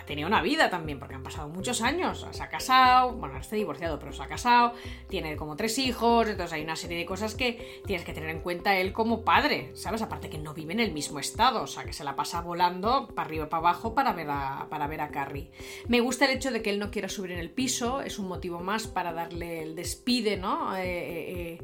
tenía 0.06 0.26
una 0.26 0.42
vida 0.42 0.70
también, 0.70 0.98
porque 0.98 1.14
han 1.14 1.22
pasado 1.22 1.48
muchos 1.48 1.82
años. 1.82 2.26
Se 2.30 2.42
ha 2.42 2.48
casado, 2.48 3.12
bueno, 3.12 3.38
está 3.38 3.56
divorciado, 3.56 3.98
pero 3.98 4.12
se 4.12 4.22
ha 4.22 4.28
casado, 4.28 4.72
tiene 5.08 5.36
como 5.36 5.56
tres 5.56 5.78
hijos, 5.78 6.28
entonces 6.28 6.52
hay 6.52 6.62
una 6.62 6.76
serie 6.76 6.98
de 6.98 7.06
cosas 7.06 7.34
que 7.34 7.82
tienes 7.86 8.04
que 8.04 8.12
tener 8.12 8.30
en 8.30 8.40
cuenta 8.40 8.76
él 8.76 8.92
como 8.92 9.22
padre, 9.22 9.70
¿sabes? 9.74 10.02
Aparte 10.02 10.30
que 10.30 10.38
no 10.38 10.54
vive 10.54 10.72
en 10.72 10.80
el 10.80 10.92
mismo 10.92 11.18
estado, 11.18 11.62
o 11.62 11.66
sea, 11.66 11.84
que 11.84 11.92
se 11.92 12.04
la 12.04 12.16
pasa 12.16 12.40
volando 12.40 13.08
para 13.08 13.26
arriba 13.26 13.44
y 13.44 13.48
para 13.48 13.60
abajo 13.60 13.94
para 13.94 14.12
ver 14.12 14.28
a, 14.30 14.66
para 14.70 14.86
ver 14.86 15.00
a 15.00 15.08
Carrie. 15.10 15.50
Me 15.88 16.00
gusta 16.00 16.24
el 16.26 16.32
hecho 16.32 16.50
de 16.50 16.62
que 16.62 16.70
él 16.70 16.78
no 16.78 16.90
quiera 16.90 17.08
subir 17.08 17.32
en 17.32 17.38
el 17.38 17.50
piso, 17.50 18.00
es 18.00 18.18
un 18.18 18.28
motivo 18.28 18.60
más 18.60 18.86
para 18.86 19.12
darle 19.12 19.62
el 19.62 19.74
despide, 19.74 20.36
¿no? 20.36 20.76
Eh, 20.76 20.82
eh, 20.82 21.32
eh, 21.32 21.58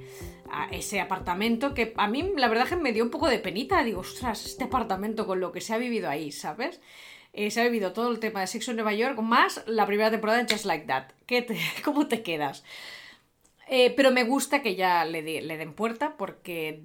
a 0.51 0.67
ese 0.71 1.01
apartamento 1.01 1.75
que 1.75 1.93
a 1.97 2.09
mí 2.09 2.33
la 2.37 2.49
verdad 2.49 2.69
que 2.69 2.77
me 2.77 2.93
dio 2.93 3.05
un 3.05 3.11
poco 3.11 3.29
de 3.29 3.39
penita, 3.39 3.83
digo, 3.83 4.01
ostras, 4.01 4.47
este 4.47 4.65
apartamento 4.65 5.27
con 5.27 5.41
lo 5.41 5.53
que 5.53 5.61
se 5.61 5.75
ha 5.75 5.79
vivido 5.79 6.09
ahí, 6.09 6.33
¿sabes? 6.33 6.81
Eh, 7.39 7.53
se 7.53 7.61
ha 7.61 7.65
vivido 7.65 7.93
todo 7.93 8.11
el 8.11 8.19
tema 8.19 8.41
de 8.41 8.49
sexo 8.49 8.73
en 8.73 8.79
Nueva 8.79 8.95
York, 8.95 9.17
más 9.21 9.63
la 9.69 9.87
primera 9.87 10.11
temporada 10.11 10.43
de 10.43 10.53
Just 10.53 10.65
Like 10.65 10.87
That. 10.87 11.13
¿Qué 11.25 11.47
¿Cómo 11.85 12.09
te 12.09 12.25
quedas? 12.25 12.65
Eh, 13.69 13.95
pero 13.97 14.11
me 14.11 14.25
gusta 14.25 14.61
que 14.61 14.75
ya 14.75 15.05
le, 15.05 15.23
le, 15.23 15.57
den 15.57 15.73
puerta 15.73 16.17
porque 16.17 16.83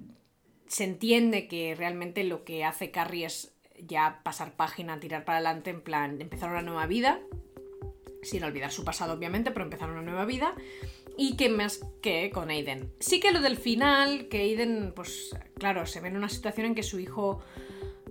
se 0.68 0.84
entiende 0.84 1.48
que 1.48 1.74
realmente 1.74 2.22
lo 2.22 2.44
que 2.44 2.62
hace 2.62 2.92
Carrie 2.92 3.24
es 3.24 3.52
ya 3.80 4.20
pasar 4.22 4.52
página, 4.52 5.00
tirar 5.00 5.24
para 5.24 5.38
adelante, 5.38 5.70
en 5.70 5.80
plan, 5.80 6.20
empezar 6.20 6.50
una 6.50 6.62
nueva 6.62 6.86
vida, 6.86 7.18
sin 8.22 8.44
olvidar 8.44 8.70
su 8.70 8.84
pasado 8.84 9.14
obviamente, 9.14 9.50
pero 9.50 9.64
empezar 9.64 9.90
una 9.90 10.02
nueva 10.02 10.24
vida. 10.24 10.54
Y 11.18 11.36
que 11.36 11.48
más 11.48 11.80
que 12.00 12.30
con 12.30 12.50
Aiden. 12.50 12.92
Sí 13.00 13.18
que 13.18 13.32
lo 13.32 13.40
del 13.40 13.56
final, 13.56 14.28
que 14.28 14.38
Aiden, 14.38 14.92
pues 14.94 15.36
claro, 15.58 15.84
se 15.86 16.00
ve 16.00 16.08
en 16.08 16.16
una 16.16 16.28
situación 16.28 16.68
en 16.68 16.74
que 16.76 16.84
su 16.84 17.00
hijo 17.00 17.42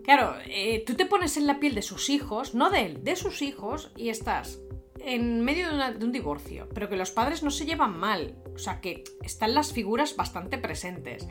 Claro, 0.04 0.36
eh, 0.46 0.84
tú 0.86 0.96
te 0.96 1.06
pones 1.06 1.38
en 1.38 1.48
la 1.48 1.60
piel 1.60 1.76
de 1.76 1.82
sus 1.82 2.10
hijos, 2.10 2.54
no 2.54 2.70
de 2.70 2.86
él, 2.86 3.04
de 3.04 3.16
sus 3.16 3.42
hijos, 3.42 3.92
y 3.96 4.10
estás 4.10 4.60
en 5.00 5.44
medio 5.44 5.70
de, 5.70 6.06
un 6.06 6.12
divorcio, 6.12 6.68
pero 6.74 6.90
que 6.90 6.96
los 6.96 7.12
padres 7.12 7.44
no 7.44 7.52
se 7.52 7.66
llevan 7.66 7.98
mal, 7.98 8.36
o 8.54 8.58
sea 8.58 8.80
que 8.80 9.04
están 9.22 9.54
las 9.54 9.74
figuras 9.74 10.16
bastante 10.16 10.58
presentes. 10.58 11.28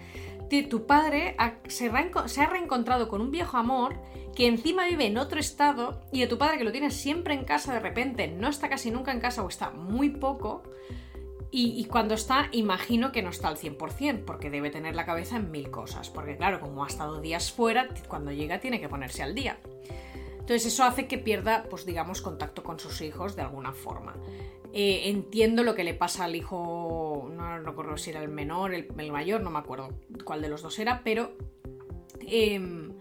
Tu 0.69 0.87
padre 0.87 1.35
se, 1.69 1.89
ha 1.89 2.47
reencontrado 2.47 3.09
con 3.09 3.23
un 3.23 3.31
viejo 3.31 3.57
amor 3.57 3.99
que 4.37 4.47
encima 4.47 4.85
vive 4.85 5.07
en 5.07 5.17
otro 5.17 5.41
estado 5.41 6.03
y 6.13 6.21
de 6.21 6.27
tu 6.27 6.37
padre 6.37 6.59
que 6.59 6.65
lo 6.65 6.73
tienes 6.73 6.95
siempre 6.95 7.33
en 7.33 7.45
casa 7.45 7.73
de 7.73 7.81
repente 7.81 8.29
no 8.29 8.49
está 8.49 8.69
casi 8.69 8.91
nunca 8.91 9.13
en 9.13 9.21
casa 9.21 9.43
o 9.43 9.49
está 9.49 9.71
muy 9.71 10.11
poco, 10.11 10.63
y, 11.55 11.85
cuando 11.85 12.15
está, 12.15 12.49
imagino 12.53 13.13
que 13.13 13.21
no 13.21 13.29
está 13.29 13.49
al 13.49 13.59
100%, 13.59 14.25
porque 14.25 14.49
debe 14.49 14.71
tener 14.71 14.97
la 14.97 15.05
cabeza 15.05 15.37
en 15.37 15.51
mil 15.51 15.71
cosas. 15.71 16.09
Porque 16.09 16.39
claro, 16.39 16.61
como 16.61 16.83
ha 16.83 16.87
estado 16.89 17.21
días 17.21 17.53
fuera, 17.53 17.89
cuando 18.09 18.33
llega 18.33 18.59
tiene 18.59 18.81
que 18.81 18.89
ponerse 18.89 19.23
al 19.23 19.35
día. 19.35 19.59
Entonces 20.33 20.65
eso 20.65 20.83
hace 20.83 21.07
que 21.07 21.19
pierda, 21.19 21.65
pues 21.69 21.85
digamos, 21.85 22.23
contacto 22.23 22.63
con 22.63 22.81
sus 22.81 23.03
hijos 23.03 23.37
de 23.37 23.43
alguna 23.43 23.75
forma. 23.75 24.17
Eh, 24.73 25.11
entiendo 25.11 25.63
lo 25.63 25.75
que 25.75 25.85
le 25.85 25.93
pasa 25.93 26.25
al 26.25 26.37
hijo, 26.37 27.31
no 27.31 27.59
recuerdo 27.59 27.99
si 27.99 28.09
era 28.09 28.23
el 28.23 28.31
menor, 28.31 28.73
el, 28.73 28.91
mayor, 29.13 29.43
no 29.43 29.51
me 29.51 29.59
acuerdo 29.59 29.91
cuál 30.25 30.41
de 30.41 30.49
los 30.49 30.63
dos 30.63 30.79
era, 30.79 31.03
pero 31.05 31.37
em, 32.27 32.95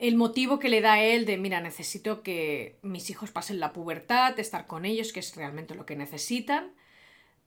el 0.00 0.16
motivo 0.16 0.58
que 0.58 0.68
le 0.68 0.80
da 0.80 1.00
él 1.00 1.26
de, 1.26 1.36
mira, 1.36 1.60
necesito 1.60 2.24
que 2.24 2.76
mis 2.82 3.08
hijos 3.08 3.30
pasen 3.30 3.60
la 3.60 3.72
pubertad, 3.72 4.36
estar 4.40 4.66
con 4.66 4.84
ellos, 4.84 5.12
que 5.12 5.20
es 5.20 5.36
realmente 5.36 5.76
lo 5.76 5.86
que 5.86 5.94
necesitan 5.94 6.72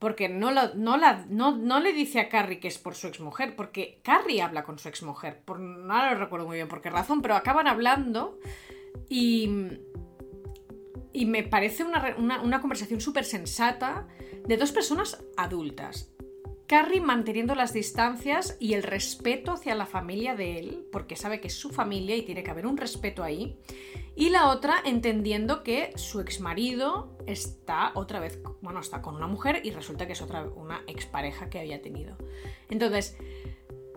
porque 0.02 0.28
no, 0.28 0.50
no, 0.50 0.96
la, 0.96 1.24
no, 1.28 1.78
le 1.78 1.92
dice 1.92 2.18
a 2.18 2.28
Carrie 2.28 2.58
que 2.58 2.66
es 2.66 2.76
por 2.76 2.96
su 2.96 3.06
exmujer, 3.06 3.54
porque 3.54 4.00
Carrie 4.02 4.42
habla 4.42 4.64
con 4.64 4.76
su 4.76 4.88
exmujer, 4.88 5.44
por, 5.44 5.60
no 5.60 6.10
lo 6.10 6.16
recuerdo 6.16 6.44
muy 6.44 6.56
bien 6.56 6.66
por 6.66 6.82
qué 6.82 6.90
razón, 6.90 7.22
pero 7.22 7.36
acaban 7.36 7.68
hablando 7.68 8.40
y, 9.08 9.48
y 11.12 11.26
me 11.26 11.44
parece 11.44 11.84
una, 11.84 12.16
una 12.42 12.60
conversación 12.60 13.00
súper 13.00 13.24
sensata 13.24 14.08
de 14.44 14.56
dos 14.56 14.72
personas 14.72 15.22
adultas. 15.36 16.12
Carrie 16.72 17.02
manteniendo 17.02 17.54
las 17.54 17.74
distancias 17.74 18.56
y 18.58 18.72
el 18.72 18.82
respeto 18.82 19.52
hacia 19.52 19.74
la 19.74 19.84
familia 19.84 20.34
de 20.34 20.58
él, 20.58 20.88
porque 20.90 21.16
sabe 21.16 21.38
que 21.38 21.48
es 21.48 21.54
su 21.54 21.68
familia 21.68 22.16
y 22.16 22.22
tiene 22.22 22.42
que 22.42 22.50
haber 22.50 22.66
un 22.66 22.78
respeto 22.78 23.22
ahí. 23.22 23.58
Y 24.16 24.30
la 24.30 24.48
otra 24.48 24.76
entendiendo 24.82 25.64
que 25.64 25.92
su 25.96 26.20
exmarido 26.20 27.14
está 27.26 27.92
otra 27.94 28.20
vez, 28.20 28.40
bueno, 28.62 28.80
está 28.80 29.02
con 29.02 29.16
una 29.16 29.26
mujer 29.26 29.60
y 29.64 29.70
resulta 29.70 30.06
que 30.06 30.14
es 30.14 30.22
otra 30.22 30.44
una 30.46 30.82
expareja 30.86 31.50
que 31.50 31.60
había 31.60 31.82
tenido. 31.82 32.16
Entonces, 32.70 33.18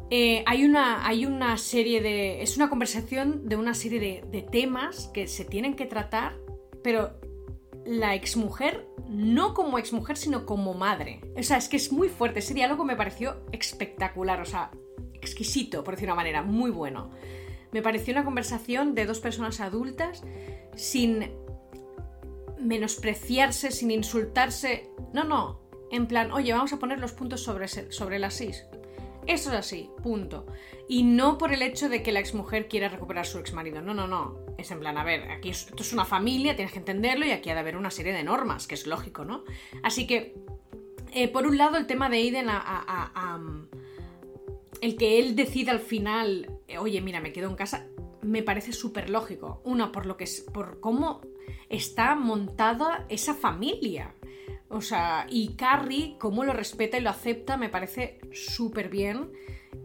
eh, 0.10 0.44
hay, 0.46 0.65
una, 0.65 1.08
hay 1.08 1.25
una 1.25 1.58
serie 1.58 2.01
de. 2.01 2.41
Es 2.41 2.58
una 2.58 2.70
conversación 2.70 3.48
de 3.48 3.55
una 3.55 3.74
serie 3.74 4.01
de, 4.01 4.25
de 4.29 4.41
temas 4.41 5.10
que 5.13 5.27
se 5.27 5.46
tienen 5.46 5.77
que 5.77 5.86
tratar, 5.86 6.38
pero 6.84 7.22
la 7.86 8.15
exmujer 8.15 8.88
no 9.08 9.54
como 9.54 9.77
exmujer, 9.77 10.18
sino 10.18 10.46
como 10.46 10.74
madre. 10.74 11.22
O 11.38 11.44
sea, 11.44 11.58
es 11.58 11.70
que 11.70 11.77
es 11.77 11.92
muy 11.92 12.10
fuerte. 12.10 12.39
Ese 12.39 12.54
diálogo 12.54 12.84
me 12.84 12.96
pareció 12.96 13.44
espectacular, 13.51 14.42
o 14.42 14.46
sea, 14.46 14.72
exquisito, 15.13 15.84
por 15.84 15.96
decir 15.96 16.08
una 16.08 16.15
manera, 16.15 16.42
muy 16.42 16.72
bueno. 16.72 17.12
Me 17.72 17.82
pareció 17.82 18.13
una 18.13 18.25
conversación 18.25 18.96
de 18.96 19.06
dos 19.06 19.20
personas 19.20 19.60
adultas 19.60 20.24
sin 20.75 21.32
menospreciarse, 22.60 23.72
sin 23.72 23.92
insultarse. 23.92 24.89
No, 25.13 25.24
no. 25.24 25.62
En 25.92 26.08
plan, 26.08 26.32
oye, 26.32 26.51
vamos 26.54 26.74
a 26.74 26.80
poner 26.80 27.00
los 27.00 27.12
puntos 27.12 27.42
sobre, 27.44 27.68
sobre 27.68 28.18
las 28.20 28.34
seis. 28.34 28.65
Eso 29.27 29.51
es 29.51 29.55
así, 29.58 29.89
punto. 30.03 30.46
Y 30.88 31.03
no 31.03 31.38
por 31.38 31.53
el 31.53 31.62
hecho 31.62 31.89
de 31.89 32.03
que 32.03 32.12
la 32.12 32.20
exmujer 32.20 32.67
quiera 32.67 32.89
recuperar 32.89 33.24
a 33.24 33.27
su 33.27 33.39
exmarido. 33.39 33.82
No, 33.82 33.94
no, 33.94 34.08
no. 34.08 34.39
Es 34.58 34.72
en 34.72 34.79
plan, 34.79 34.98
a 34.98 35.03
ver, 35.03 35.32
aquí 35.32 35.50
esto 35.50 35.82
es 35.82 35.94
una 35.94 36.05
familia, 36.05 36.55
tienes 36.55 36.72
que 36.72 36.79
entenderlo 36.79 37.25
y 37.25 37.32
aquí 37.32 37.50
ha 37.50 37.53
de 37.53 37.60
haber 37.60 37.77
una 37.77 37.91
serie 37.91 38.13
de 38.13 38.24
normas, 38.24 38.67
que 38.67 38.75
es 38.75 38.88
lógico, 38.88 39.25
¿no? 39.25 39.44
Así 39.84 40.08
que, 40.08 40.36
eh, 41.12 41.27
por 41.27 41.48
un 41.48 41.58
lado, 41.58 41.77
el 41.77 41.88
tema 41.88 42.10
de 42.10 42.17
Aiden 42.17 42.48
a 42.50 43.39
el 44.82 44.98
que 44.98 45.20
él 45.20 45.36
decida 45.36 45.72
al 45.72 45.79
final, 45.79 46.60
eh, 46.67 46.77
oye, 46.77 47.01
mira, 47.01 47.20
me 47.20 47.34
quedo 47.34 47.50
en 47.50 47.55
casa, 47.55 47.88
me 48.22 48.44
parece 48.44 48.72
súper 48.72 49.10
lógico. 49.10 49.62
Una, 49.63 49.91
por 49.91 50.05
lo 50.05 50.17
que 50.17 50.25
es, 50.25 50.41
por 50.41 50.79
cómo 50.79 51.22
está 51.70 52.15
montada 52.15 53.05
esa 53.10 53.34
familia. 53.34 54.13
O 54.75 54.82
sea, 54.82 55.25
y 55.29 55.53
Carrie, 55.53 56.17
cómo 56.20 56.44
lo 56.44 56.51
respeta 56.51 56.98
y 56.98 57.01
lo 57.01 57.10
acepta, 57.10 57.55
me 57.55 57.70
parece 57.70 58.20
súper 58.34 58.89
bien. 58.89 59.32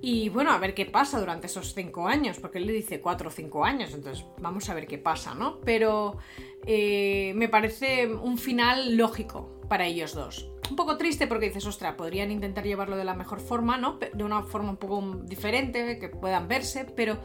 Y 0.01 0.31
bueno, 0.31 0.51
a 0.51 0.59
ver 0.59 0.75
qué 0.75 0.85
pasa 0.85 1.21
durante 1.21 1.47
esos 1.47 1.75
cinco 1.75 2.09
años, 2.09 2.39
porque 2.41 2.59
él 2.59 2.67
le 2.67 2.73
dice 2.73 3.01
cuatro 3.01 3.29
o 3.29 3.31
cinco 3.31 3.65
años, 3.65 3.95
entonces 3.95 4.25
vamos 4.39 4.69
a 4.69 4.75
ver 4.75 4.89
qué 4.89 4.99
pasa, 4.99 5.33
¿no? 5.37 5.61
Pero 5.61 6.19
eh, 6.67 7.33
me 7.35 7.49
parece 7.49 8.07
un 8.07 8.39
final 8.39 8.97
lógico 8.97 9.61
para 9.69 9.87
ellos 9.87 10.15
dos. 10.15 10.51
Un 10.69 10.77
poco 10.77 10.97
triste 10.97 11.27
porque 11.27 11.47
dices, 11.47 11.67
ostras, 11.67 11.95
podrían 11.97 12.31
intentar 12.31 12.65
llevarlo 12.65 12.97
de 12.97 13.05
la 13.05 13.15
mejor 13.15 13.41
forma, 13.41 13.77
¿no? 13.77 13.99
De 13.99 14.23
una 14.23 14.43
forma 14.43 14.71
un 14.71 14.77
poco 14.77 15.21
diferente, 15.25 15.99
que 15.99 16.09
puedan 16.09 16.47
verse, 16.47 16.85
pero 16.85 17.19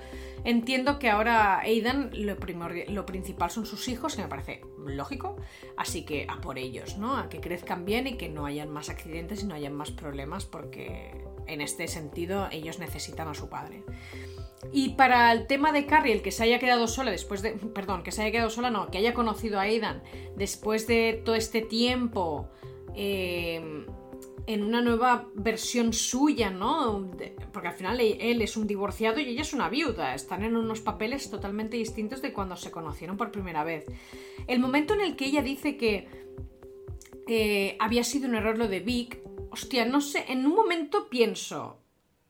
entiendo 0.44 0.98
que 0.98 1.12
ahora 1.12 1.60
Aidan 1.60 2.10
lo, 2.14 2.36
lo 2.88 3.06
principal 3.06 3.52
son 3.52 3.68
sus 3.68 3.88
hijos, 3.88 4.16
que 4.16 4.24
me 4.24 4.28
parece 4.28 4.62
lógico, 4.84 5.36
así 5.78 6.06
que 6.06 6.26
a 6.28 6.42
por 6.42 6.58
ellos, 6.58 6.98
¿no? 6.98 7.18
A 7.18 7.30
que 7.30 7.40
crezcan 7.40 7.86
bien 7.86 8.08
y 8.08 8.18
que 8.18 8.30
no 8.30 8.48
hayan 8.48 8.72
más 8.72 8.90
accidentes 8.90 9.44
y 9.44 9.46
no 9.46 9.54
hayan 9.54 9.74
más 9.74 9.92
problemas 9.92 10.46
porque 10.46 11.12
en 11.46 11.62
este 11.62 11.88
sentido 11.88 12.48
ellos 12.52 12.80
necesitan 12.80 13.28
a 13.28 13.36
su 13.36 13.48
padre. 13.48 13.84
Y 14.72 14.90
para 14.90 15.32
el 15.32 15.48
tema 15.48 15.72
de 15.72 15.86
Carrie, 15.86 16.14
el 16.14 16.22
que 16.22 16.32
se 16.32 16.44
haya 16.44 16.60
quedado 16.60 16.88
sola 16.88 17.12
después 17.12 17.42
de. 17.42 17.52
Perdón, 17.74 18.04
que 18.04 18.12
se 18.12 18.22
haya 18.22 18.32
quedado 18.32 18.50
sola, 18.50 18.70
no, 18.70 18.90
que 18.90 18.98
haya 18.98 19.14
conocido 19.14 19.60
a 19.60 19.64
Aidan 19.64 20.04
después 20.36 20.88
de 20.88 21.22
todo 21.24 21.36
este 21.36 21.62
tiempo 21.62 22.50
eh, 22.96 23.86
en 24.48 24.64
una 24.64 24.82
nueva 24.82 25.28
versión 25.34 25.94
suya, 25.94 26.50
¿no? 26.50 27.12
Porque 27.52 27.68
al 27.70 27.74
final 27.74 28.00
él 28.00 28.42
es 28.42 28.58
un 28.58 28.68
divorciado 28.68 29.20
y 29.20 29.30
ella 29.30 29.42
es 29.42 29.54
una 29.54 29.70
viuda. 29.70 30.14
Están 30.14 30.44
en 30.44 30.56
unos 30.56 30.82
papeles 30.82 31.30
totalmente 31.30 31.78
distintos 31.78 32.22
de 32.22 32.34
cuando 32.34 32.56
se 32.56 32.72
conocieron 32.72 33.18
por 33.18 33.32
primera 33.32 33.64
vez. 33.64 33.86
El 34.48 34.60
momento 34.60 34.94
en 34.94 35.02
el 35.02 35.16
que 35.16 35.26
ella 35.26 35.42
dice 35.42 35.78
que 35.78 36.08
eh, 37.28 37.76
había 37.80 38.04
sido 38.04 38.28
un 38.28 38.36
error 38.36 38.58
lo 38.58 38.68
de 38.68 38.82
Vic, 38.82 39.20
hostia, 39.50 39.86
no 39.86 40.02
sé, 40.02 40.26
en 40.28 40.46
un 40.46 40.54
momento 40.54 41.10
pienso, 41.10 41.80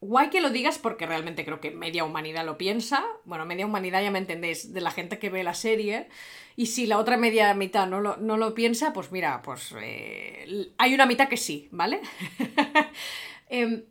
Guay 0.05 0.29
que 0.29 0.39
lo 0.39 0.51
digas 0.51 0.77
porque 0.77 1.07
realmente 1.07 1.43
creo 1.45 1.59
que 1.59 1.71
media 1.71 2.03
humanidad 2.03 2.45
lo 2.45 2.57
piensa. 2.57 3.03
Bueno, 3.23 3.45
media 3.45 3.65
humanidad 3.65 4.03
ya 4.03 4.11
me 4.11 4.19
entendéis, 4.19 4.71
de 4.71 4.81
la 4.81 4.91
gente 4.91 5.17
que 5.17 5.31
ve 5.31 5.43
la 5.43 5.55
serie. 5.55 6.07
Y 6.55 6.67
si 6.67 6.85
la 6.85 6.99
otra 6.99 7.17
media 7.17 7.53
mitad 7.55 7.87
no 7.87 8.01
lo, 8.01 8.17
no 8.17 8.37
lo 8.37 8.53
piensa, 8.53 8.93
pues 8.93 9.11
mira, 9.11 9.41
pues 9.41 9.73
eh, 9.81 10.71
hay 10.77 10.93
una 10.93 11.07
mitad 11.07 11.27
que 11.27 11.37
sí, 11.37 11.67
¿vale? 11.71 12.01
Em, 13.49 13.83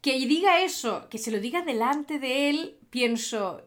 que 0.00 0.12
diga 0.26 0.62
eso, 0.62 1.08
que 1.10 1.18
se 1.18 1.30
lo 1.30 1.40
diga 1.40 1.62
delante 1.62 2.18
de 2.18 2.48
él, 2.48 2.78
pienso, 2.88 3.62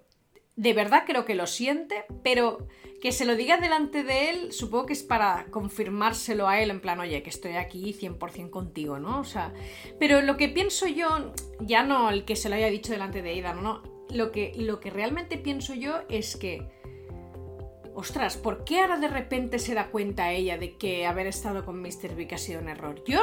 de 0.59 0.73
verdad 0.73 1.05
creo 1.07 1.23
que 1.23 1.35
lo 1.35 1.47
siente, 1.47 2.03
pero 2.21 2.67
que 3.01 3.13
se 3.13 3.23
lo 3.23 3.37
diga 3.37 3.55
delante 3.55 4.03
de 4.03 4.29
él, 4.29 4.51
supongo 4.51 4.87
que 4.87 4.93
es 4.93 5.03
para 5.03 5.45
confirmárselo 5.51 6.49
a 6.49 6.59
él, 6.61 6.69
en 6.69 6.81
plan, 6.81 6.99
oye, 6.99 7.23
que 7.23 7.29
estoy 7.29 7.53
aquí 7.53 7.95
100% 7.97 8.49
contigo, 8.49 8.99
¿no? 8.99 9.21
O 9.21 9.23
sea, 9.23 9.53
pero 9.99 10.21
lo 10.21 10.35
que 10.35 10.49
pienso 10.49 10.85
yo, 10.85 11.31
ya 11.61 11.83
no 11.83 12.09
el 12.09 12.25
que 12.25 12.35
se 12.35 12.49
lo 12.49 12.55
haya 12.55 12.69
dicho 12.69 12.91
delante 12.91 13.21
de 13.21 13.29
Aidan, 13.29 13.63
¿no? 13.63 13.81
Lo 14.09 14.33
que, 14.33 14.51
lo 14.57 14.81
que 14.81 14.89
realmente 14.89 15.37
pienso 15.37 15.75
yo 15.75 16.01
es 16.09 16.35
que, 16.35 16.67
ostras, 17.95 18.37
¿por 18.37 18.63
qué 18.63 18.81
ahora 18.81 18.97
de 18.97 19.07
repente 19.07 19.59
se 19.59 19.73
da 19.73 19.89
cuenta 19.89 20.31
ella 20.31 20.57
de 20.57 20.77
que 20.77 21.05
haber 21.05 21.27
estado 21.27 21.65
con 21.65 21.81
Mr. 21.81 22.15
Vick 22.15 22.33
ha 22.33 22.37
sido 22.37 22.61
un 22.61 22.69
error? 22.69 23.03
Yo 23.05 23.19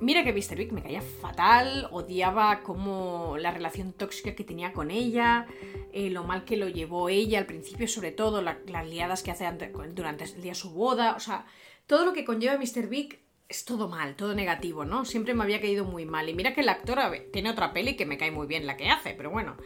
Mira 0.00 0.24
que 0.24 0.32
Mr. 0.32 0.56
Big 0.56 0.72
me 0.72 0.82
caía 0.82 1.00
fatal, 1.00 1.88
odiaba 1.90 2.62
como 2.62 3.36
la 3.38 3.52
relación 3.52 3.92
tóxica 3.92 4.34
que 4.34 4.42
tenía 4.42 4.72
con 4.72 4.90
ella, 4.90 5.46
eh, 5.92 6.10
lo 6.10 6.24
mal 6.24 6.44
que 6.44 6.56
lo 6.56 6.68
llevó 6.68 7.08
ella 7.08 7.38
al 7.38 7.46
principio, 7.46 7.86
sobre 7.86 8.10
todo 8.10 8.42
las 8.42 8.86
liadas 8.86 9.22
que 9.22 9.30
hace 9.30 9.48
durante 9.94 10.24
el 10.24 10.42
día 10.42 10.52
de 10.52 10.56
su 10.56 10.72
boda, 10.72 11.14
o 11.14 11.20
sea, 11.20 11.46
todo 11.86 12.04
lo 12.04 12.12
que 12.12 12.24
conlleva 12.24 12.58
Mr. 12.58 12.88
Big 12.88 13.20
es 13.48 13.64
todo 13.64 13.88
mal, 13.88 14.16
todo 14.16 14.34
negativo, 14.34 14.84
¿no? 14.84 15.04
Siempre 15.04 15.32
me 15.32 15.44
había 15.44 15.60
caído 15.60 15.84
muy 15.84 16.06
mal. 16.06 16.28
Y 16.28 16.34
mira 16.34 16.54
que 16.54 16.62
el 16.62 16.68
actor 16.68 16.98
tiene 17.32 17.50
otra 17.50 17.72
peli 17.72 17.94
que 17.94 18.04
me 18.04 18.18
cae 18.18 18.30
muy 18.30 18.46
bien 18.46 18.66
la 18.66 18.76
que 18.76 18.90
hace, 18.90 19.14
pero 19.14 19.30
bueno, 19.30 19.56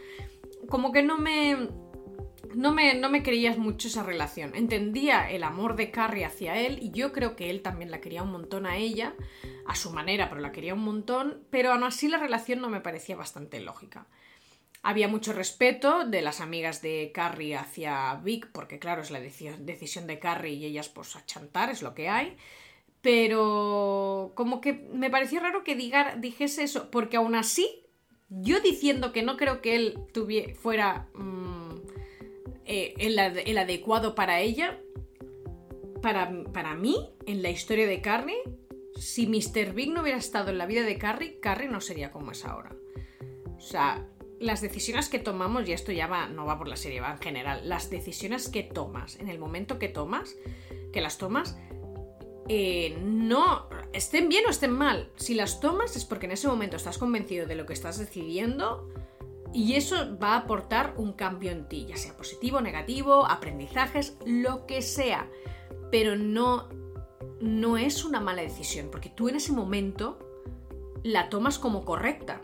como 0.69 0.91
que 0.91 1.01
no 1.01 1.17
me 1.17 1.69
no 2.55 2.73
me, 2.73 2.93
no 2.95 3.09
me 3.09 3.23
creías 3.23 3.57
mucho 3.57 3.87
esa 3.87 4.03
relación. 4.03 4.55
Entendía 4.55 5.29
el 5.29 5.43
amor 5.43 5.75
de 5.75 5.91
Carrie 5.91 6.25
hacia 6.25 6.57
él 6.57 6.79
y 6.81 6.91
yo 6.91 7.11
creo 7.11 7.35
que 7.35 7.49
él 7.49 7.61
también 7.61 7.91
la 7.91 8.01
quería 8.01 8.23
un 8.23 8.31
montón 8.31 8.65
a 8.65 8.77
ella, 8.77 9.15
a 9.65 9.75
su 9.75 9.91
manera, 9.91 10.29
pero 10.29 10.41
la 10.41 10.51
quería 10.51 10.73
un 10.73 10.83
montón, 10.83 11.43
pero 11.49 11.71
aún 11.71 11.83
así 11.83 12.07
la 12.07 12.17
relación 12.17 12.59
no 12.61 12.69
me 12.69 12.81
parecía 12.81 13.15
bastante 13.15 13.59
lógica. 13.59 14.07
Había 14.81 15.07
mucho 15.07 15.33
respeto 15.33 16.05
de 16.05 16.21
las 16.21 16.39
amigas 16.39 16.81
de 16.81 17.11
Carrie 17.13 17.55
hacia 17.55 18.15
Vic, 18.15 18.49
porque 18.51 18.79
claro, 18.79 19.01
es 19.01 19.11
la 19.11 19.19
decisión 19.19 20.07
de 20.07 20.19
Carrie 20.19 20.53
y 20.53 20.65
ellas 20.65 20.87
pues 20.89 21.15
a 21.15 21.25
chantar, 21.25 21.69
es 21.69 21.81
lo 21.81 21.93
que 21.93 22.07
hay. 22.07 22.37
Pero 23.01 24.33
como 24.35 24.61
que 24.61 24.73
me 24.93 25.09
pareció 25.09 25.39
raro 25.39 25.63
que 25.63 25.75
diga, 25.75 26.15
dijese 26.15 26.63
eso, 26.63 26.91
porque 26.91 27.17
aún 27.17 27.35
así, 27.35 27.85
yo 28.29 28.59
diciendo 28.61 29.11
que 29.11 29.23
no 29.23 29.37
creo 29.37 29.61
que 29.61 29.75
él 29.75 29.99
tuviera, 30.13 30.53
fuera... 30.55 31.07
Mm, 31.13 31.68
eh, 32.71 32.93
el, 32.99 33.57
adecuado 33.57 34.13
para 34.13 34.41
ella, 34.41 34.79
para, 36.03 36.43
para, 36.53 36.75
mí, 36.75 37.09
en 37.25 37.41
la 37.41 37.49
historia 37.49 37.87
de 37.87 37.99
Carrie, 37.99 38.43
si 38.95 39.25
Mr. 39.25 39.73
Big 39.73 39.91
no 39.91 40.03
hubiera 40.03 40.19
estado 40.19 40.51
en 40.51 40.59
la 40.59 40.67
vida 40.67 40.83
de 40.83 40.99
Carrie, 40.99 41.39
Carrie 41.39 41.67
no 41.67 41.81
sería 41.81 42.11
como 42.11 42.29
es 42.29 42.45
ahora. 42.45 42.75
O 43.57 43.59
sea, 43.59 44.05
las 44.39 44.61
decisiones 44.61 45.09
que 45.09 45.17
tomamos, 45.17 45.67
y 45.67 45.71
esto 45.71 45.91
ya 45.91 46.05
va, 46.05 46.27
no 46.27 46.45
va 46.45 46.59
por 46.59 46.67
la 46.67 46.75
serie, 46.75 47.01
va 47.01 47.13
en 47.13 47.17
general, 47.17 47.67
las 47.67 47.89
decisiones 47.89 48.49
que 48.49 48.61
tomas, 48.61 49.19
en 49.19 49.29
el 49.29 49.39
momento 49.39 49.79
que 49.79 49.89
tomas, 49.89 50.35
que 50.93 51.01
las 51.01 51.17
tomas, 51.17 51.57
eh, 52.49 52.95
no 53.03 53.67
estén 53.93 54.29
bien 54.29 54.45
o 54.45 54.51
estén 54.51 54.73
mal. 54.73 55.09
Si 55.15 55.33
las 55.33 55.59
tomas 55.59 55.95
es 55.95 56.05
porque 56.05 56.27
en 56.27 56.33
ese 56.33 56.47
momento 56.47 56.75
estás 56.75 56.99
convencido 56.99 57.47
de 57.47 57.55
lo 57.55 57.65
que 57.65 57.73
estás 57.73 57.97
decidiendo 57.97 58.87
y 59.53 59.75
eso 59.75 60.17
va 60.21 60.33
a 60.33 60.37
aportar 60.37 60.93
un 60.97 61.13
cambio 61.13 61.51
en 61.51 61.67
ti, 61.67 61.85
ya 61.87 61.97
sea 61.97 62.15
positivo, 62.15 62.61
negativo, 62.61 63.25
aprendizajes, 63.25 64.17
lo 64.25 64.65
que 64.65 64.81
sea. 64.81 65.29
Pero 65.91 66.15
no, 66.15 66.69
no 67.41 67.77
es 67.77 68.05
una 68.05 68.19
mala 68.19 68.43
decisión, 68.43 68.89
porque 68.91 69.09
tú 69.09 69.29
en 69.29 69.35
ese 69.35 69.51
momento 69.51 70.19
la 71.03 71.29
tomas 71.29 71.57
como 71.57 71.83
correcta. 71.83 72.41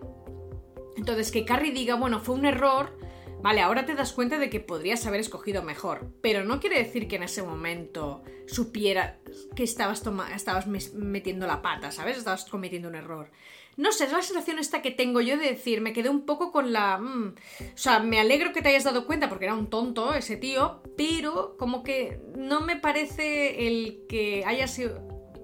Entonces, 0.97 1.31
que 1.31 1.45
Carrie 1.45 1.73
diga, 1.73 1.95
bueno, 1.95 2.19
fue 2.19 2.35
un 2.35 2.45
error, 2.45 2.97
vale, 3.41 3.61
ahora 3.61 3.85
te 3.85 3.95
das 3.95 4.13
cuenta 4.13 4.39
de 4.39 4.49
que 4.49 4.59
podrías 4.59 5.05
haber 5.05 5.19
escogido 5.19 5.61
mejor, 5.61 6.07
pero 6.21 6.43
no 6.43 6.59
quiere 6.59 6.79
decir 6.79 7.07
que 7.07 7.17
en 7.17 7.23
ese 7.23 7.43
momento 7.43 8.23
supiera 8.47 9.19
que 9.55 9.63
estabas, 9.63 10.03
estabas 10.33 10.67
metiendo 10.67 11.45
la 11.45 11.61
pata, 11.61 11.91
¿sabes? 11.91 12.17
Estabas 12.17 12.45
cometiendo 12.45 12.87
un 12.87 12.95
error. 12.95 13.29
No 13.77 13.91
sé, 13.91 14.05
es 14.05 14.11
la 14.11 14.21
sensación 14.21 14.59
esta 14.59 14.81
que 14.81 14.91
tengo 14.91 15.19
yo 15.19 15.37
de 15.37 15.49
decir, 15.49 15.81
me 15.81 15.91
quedé 15.91 16.09
un 16.09 16.25
poco 16.25 16.51
con 16.51 16.71
la... 16.71 16.97
Mm, 16.97 17.35
o 17.73 17.77
sea, 17.77 17.99
me 17.99 18.19
alegro 18.19 18.53
que 18.53 18.61
te 18.61 18.69
hayas 18.69 18.85
dado 18.85 19.05
cuenta 19.05 19.27
porque 19.27 19.45
era 19.45 19.53
un 19.53 19.69
tonto 19.69 20.13
ese 20.13 20.37
tío, 20.37 20.81
pero 20.95 21.57
como 21.57 21.83
que 21.83 22.21
no 22.37 22.61
me 22.61 22.77
parece 22.77 23.67
el 23.67 24.05
que 24.07 24.43
haya 24.45 24.67
sido 24.67 24.99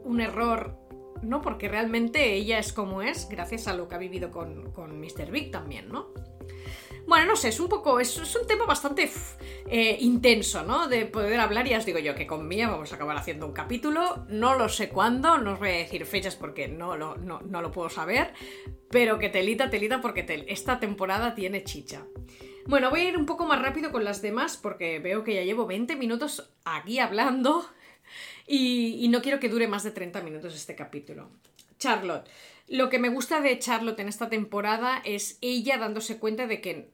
un 0.06 0.22
error, 0.22 0.78
¿no? 1.22 1.41
Porque 1.41 1.67
realmente 1.67 2.34
ella 2.34 2.58
es 2.58 2.72
como 2.72 3.02
es, 3.02 3.28
gracias 3.30 3.67
a 3.67 3.74
lo 3.74 3.88
que 3.88 3.96
ha 3.96 4.00
vivido 4.00 4.32
con, 4.32 4.72
con 4.72 5.00
Mr. 5.00 5.30
Big 5.30 5.52
también, 5.52 5.89
¿no? 5.89 6.13
Bueno, 7.08 7.26
no 7.26 7.36
sé, 7.36 7.50
es 7.50 7.60
un 7.60 7.68
poco, 7.68 8.00
es, 8.00 8.18
un 8.18 8.48
tema 8.48 8.66
bastante 8.66 9.10
eh, 9.68 9.98
intenso, 10.00 10.64
¿no? 10.64 10.88
De 10.88 11.06
poder 11.06 11.40
hablar, 11.40 11.68
y 11.68 11.74
os 11.74 11.86
digo 11.86 12.00
yo 12.00 12.16
que 12.16 12.28
con 12.28 12.48
Mía 12.48 12.70
vamos 12.70 12.92
a 12.92 12.96
acabar 12.96 13.18
haciendo 13.18 13.46
un 13.46 13.54
capítulo, 13.54 14.26
no 14.30 14.56
lo 14.56 14.70
sé 14.70 14.90
cuándo, 14.90 15.38
no 15.38 15.54
os 15.54 15.60
voy 15.60 15.70
a 15.70 15.78
decir 15.78 16.06
fechas 16.06 16.36
porque 16.36 16.68
no 16.68 16.96
lo, 16.96 17.18
no, 17.18 17.42
lo 17.42 17.72
puedo 17.72 17.90
saber, 17.90 18.34
pero 18.90 19.20
que 19.20 19.30
telita, 19.30 19.70
telita, 19.70 20.02
porque 20.02 20.46
esta 20.48 20.80
temporada 20.80 21.36
tiene 21.36 21.64
chicha. 21.64 22.06
Bueno, 22.68 22.90
voy 22.90 23.02
a 23.02 23.10
ir 23.10 23.18
un 23.18 23.26
poco 23.26 23.46
más 23.46 23.62
rápido 23.62 23.92
con 23.92 24.04
las 24.04 24.22
demás 24.22 24.56
porque 24.56 25.00
veo 25.00 25.24
que 25.24 25.34
ya 25.34 25.44
llevo 25.44 25.66
20 25.66 25.96
minutos 25.96 26.54
aquí 26.64 27.00
hablando 27.00 27.66
y, 28.48 29.04
y 29.04 29.08
no 29.08 29.22
quiero 29.22 29.40
que 29.40 29.50
dure 29.50 29.68
más 29.68 29.84
de 29.84 29.92
30 29.92 30.22
minutos 30.22 30.56
este 30.56 30.76
capítulo. 30.76 31.30
Charlotte. 31.80 32.30
Lo 32.72 32.88
que 32.90 33.00
me 33.00 33.10
gusta 33.10 33.42
de 33.42 33.60
Charlotte 33.60 34.00
en 34.00 34.08
esta 34.08 34.30
temporada 34.30 35.02
es 35.04 35.38
ella 35.42 35.78
dándose 35.78 36.20
cuenta 36.20 36.48
de 36.48 36.62
que 36.62 36.94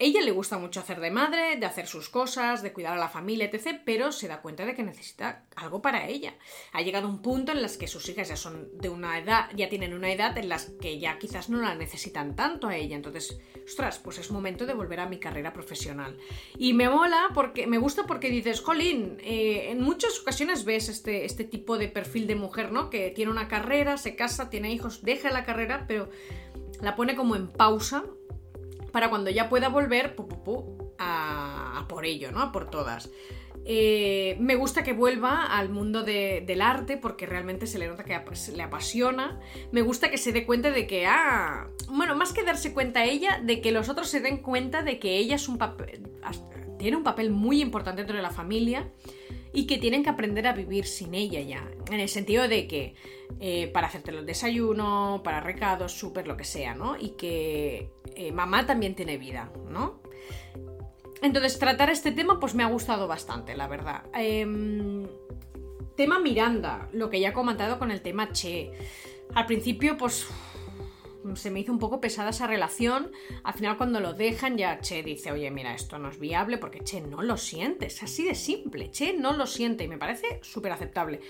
ella 0.00 0.20
le 0.20 0.30
gusta 0.30 0.58
mucho 0.58 0.78
hacer 0.78 1.00
de 1.00 1.10
madre, 1.10 1.56
de 1.56 1.66
hacer 1.66 1.88
sus 1.88 2.08
cosas, 2.08 2.62
de 2.62 2.72
cuidar 2.72 2.92
a 2.92 3.00
la 3.00 3.08
familia, 3.08 3.46
etc., 3.46 3.80
pero 3.84 4.12
se 4.12 4.28
da 4.28 4.40
cuenta 4.40 4.64
de 4.64 4.76
que 4.76 4.84
necesita 4.84 5.44
algo 5.56 5.82
para 5.82 6.06
ella. 6.06 6.34
Ha 6.72 6.82
llegado 6.82 7.08
un 7.08 7.20
punto 7.20 7.50
en 7.50 7.62
las 7.62 7.76
que 7.76 7.88
sus 7.88 8.08
hijas 8.08 8.28
ya 8.28 8.36
son 8.36 8.68
de 8.78 8.90
una 8.90 9.18
edad, 9.18 9.50
ya 9.56 9.68
tienen 9.68 9.94
una 9.94 10.12
edad 10.12 10.38
en 10.38 10.48
las 10.48 10.66
que 10.80 11.00
ya 11.00 11.18
quizás 11.18 11.50
no 11.50 11.58
la 11.60 11.74
necesitan 11.74 12.36
tanto 12.36 12.68
a 12.68 12.76
ella. 12.76 12.94
Entonces, 12.94 13.40
ostras, 13.64 13.98
pues 13.98 14.18
es 14.18 14.30
momento 14.30 14.66
de 14.66 14.74
volver 14.74 15.00
a 15.00 15.08
mi 15.08 15.18
carrera 15.18 15.52
profesional. 15.52 16.16
Y 16.56 16.74
me 16.74 16.88
mola 16.88 17.30
porque, 17.34 17.66
me 17.66 17.78
gusta 17.78 18.04
porque 18.04 18.30
dices, 18.30 18.60
jolín, 18.60 19.18
eh, 19.20 19.70
en 19.70 19.80
muchas 19.80 20.20
ocasiones 20.20 20.64
ves 20.64 20.88
este, 20.88 21.24
este 21.24 21.42
tipo 21.42 21.76
de 21.76 21.88
perfil 21.88 22.28
de 22.28 22.36
mujer, 22.36 22.70
¿no? 22.70 22.88
Que 22.88 23.10
tiene 23.10 23.32
una 23.32 23.48
carrera, 23.48 23.96
se 23.96 24.14
casa, 24.14 24.48
tiene 24.48 24.72
hijos, 24.72 25.02
deja 25.02 25.30
la 25.30 25.44
carrera, 25.44 25.86
pero 25.88 26.08
la 26.80 26.94
pone 26.94 27.16
como 27.16 27.34
en 27.34 27.48
pausa 27.48 28.04
para 28.98 29.10
cuando 29.10 29.30
ya 29.30 29.48
pueda 29.48 29.68
volver 29.68 30.16
a, 30.98 31.86
por 31.88 32.04
ello, 32.04 32.32
¿no? 32.32 32.42
A 32.42 32.50
por 32.50 32.68
todas. 32.68 33.08
Eh, 33.64 34.36
me 34.40 34.56
gusta 34.56 34.82
que 34.82 34.92
vuelva 34.92 35.56
al 35.56 35.68
mundo 35.68 36.02
del 36.02 36.60
arte 36.60 36.96
porque 36.96 37.24
realmente 37.24 37.68
se 37.68 37.78
le 37.78 37.86
nota 37.86 38.02
que 38.02 38.20
le 38.56 38.62
apasiona. 38.64 39.38
Me 39.70 39.82
gusta 39.82 40.10
que 40.10 40.18
se 40.18 40.32
dé 40.32 40.44
cuenta 40.44 40.72
de 40.72 40.88
que, 40.88 41.06
ah, 41.06 41.68
bueno, 41.88 42.16
más 42.16 42.32
que 42.32 42.42
darse 42.42 42.72
cuenta 42.72 43.04
ella, 43.04 43.40
de 43.40 43.60
que 43.60 43.70
los 43.70 43.88
otros 43.88 44.08
se 44.08 44.18
den 44.18 44.38
cuenta 44.38 44.82
de 44.82 44.98
que 44.98 45.16
ella 45.16 45.36
es 45.36 45.48
un 45.48 45.58
papel, 45.58 46.02
tiene 46.76 46.96
un 46.96 47.04
papel 47.04 47.30
muy 47.30 47.62
importante 47.62 48.00
dentro 48.00 48.16
de 48.16 48.22
la 48.22 48.30
familia 48.30 48.90
y 49.52 49.68
que 49.68 49.78
tienen 49.78 50.02
que 50.02 50.10
aprender 50.10 50.48
a 50.48 50.54
vivir 50.54 50.86
sin 50.86 51.14
ella 51.14 51.40
ya. 51.40 51.70
En 51.88 52.00
el 52.00 52.08
sentido 52.08 52.48
de 52.48 52.66
que 52.66 52.96
eh, 53.38 53.68
para 53.68 53.86
hacerte 53.86 54.10
el 54.10 54.26
desayuno, 54.26 55.20
para 55.22 55.40
recados, 55.40 55.92
súper, 55.92 56.26
lo 56.26 56.36
que 56.36 56.42
sea, 56.42 56.74
¿no? 56.74 56.96
Y 56.98 57.10
que 57.10 57.92
eh, 58.18 58.32
mamá 58.32 58.66
también 58.66 58.94
tiene 58.94 59.16
vida, 59.16 59.52
¿no? 59.70 60.00
Entonces, 61.22 61.58
tratar 61.58 61.88
este 61.90 62.12
tema, 62.12 62.38
pues 62.38 62.54
me 62.54 62.62
ha 62.62 62.66
gustado 62.66 63.08
bastante, 63.08 63.56
la 63.56 63.66
verdad. 63.68 64.04
Em, 64.12 65.06
tema 65.96 66.18
Miranda, 66.18 66.88
lo 66.92 67.10
que 67.10 67.20
ya 67.20 67.30
he 67.30 67.32
comentado 67.32 67.78
con 67.78 67.90
el 67.90 68.02
tema 68.02 68.32
Che. 68.32 68.72
Al 69.34 69.46
principio, 69.46 69.96
pues 69.96 70.26
se 71.34 71.50
me 71.50 71.60
hizo 71.60 71.72
un 71.72 71.78
poco 71.78 72.00
pesada 72.00 72.30
esa 72.30 72.46
relación. 72.46 73.10
Al 73.42 73.54
final, 73.54 73.76
cuando 73.76 74.00
lo 74.00 74.14
dejan, 74.14 74.56
ya 74.56 74.80
Che 74.80 75.02
dice, 75.02 75.32
oye, 75.32 75.50
mira, 75.50 75.74
esto 75.74 75.98
no 75.98 76.08
es 76.08 76.18
viable 76.18 76.58
porque 76.58 76.80
Che 76.80 77.00
no 77.00 77.22
lo 77.22 77.36
siente. 77.36 77.86
Es 77.86 78.02
así 78.02 78.24
de 78.24 78.34
simple. 78.34 78.90
Che 78.90 79.12
no 79.12 79.32
lo 79.32 79.46
siente 79.46 79.84
y 79.84 79.88
me 79.88 79.98
parece 79.98 80.40
súper 80.42 80.72
aceptable. 80.72 81.20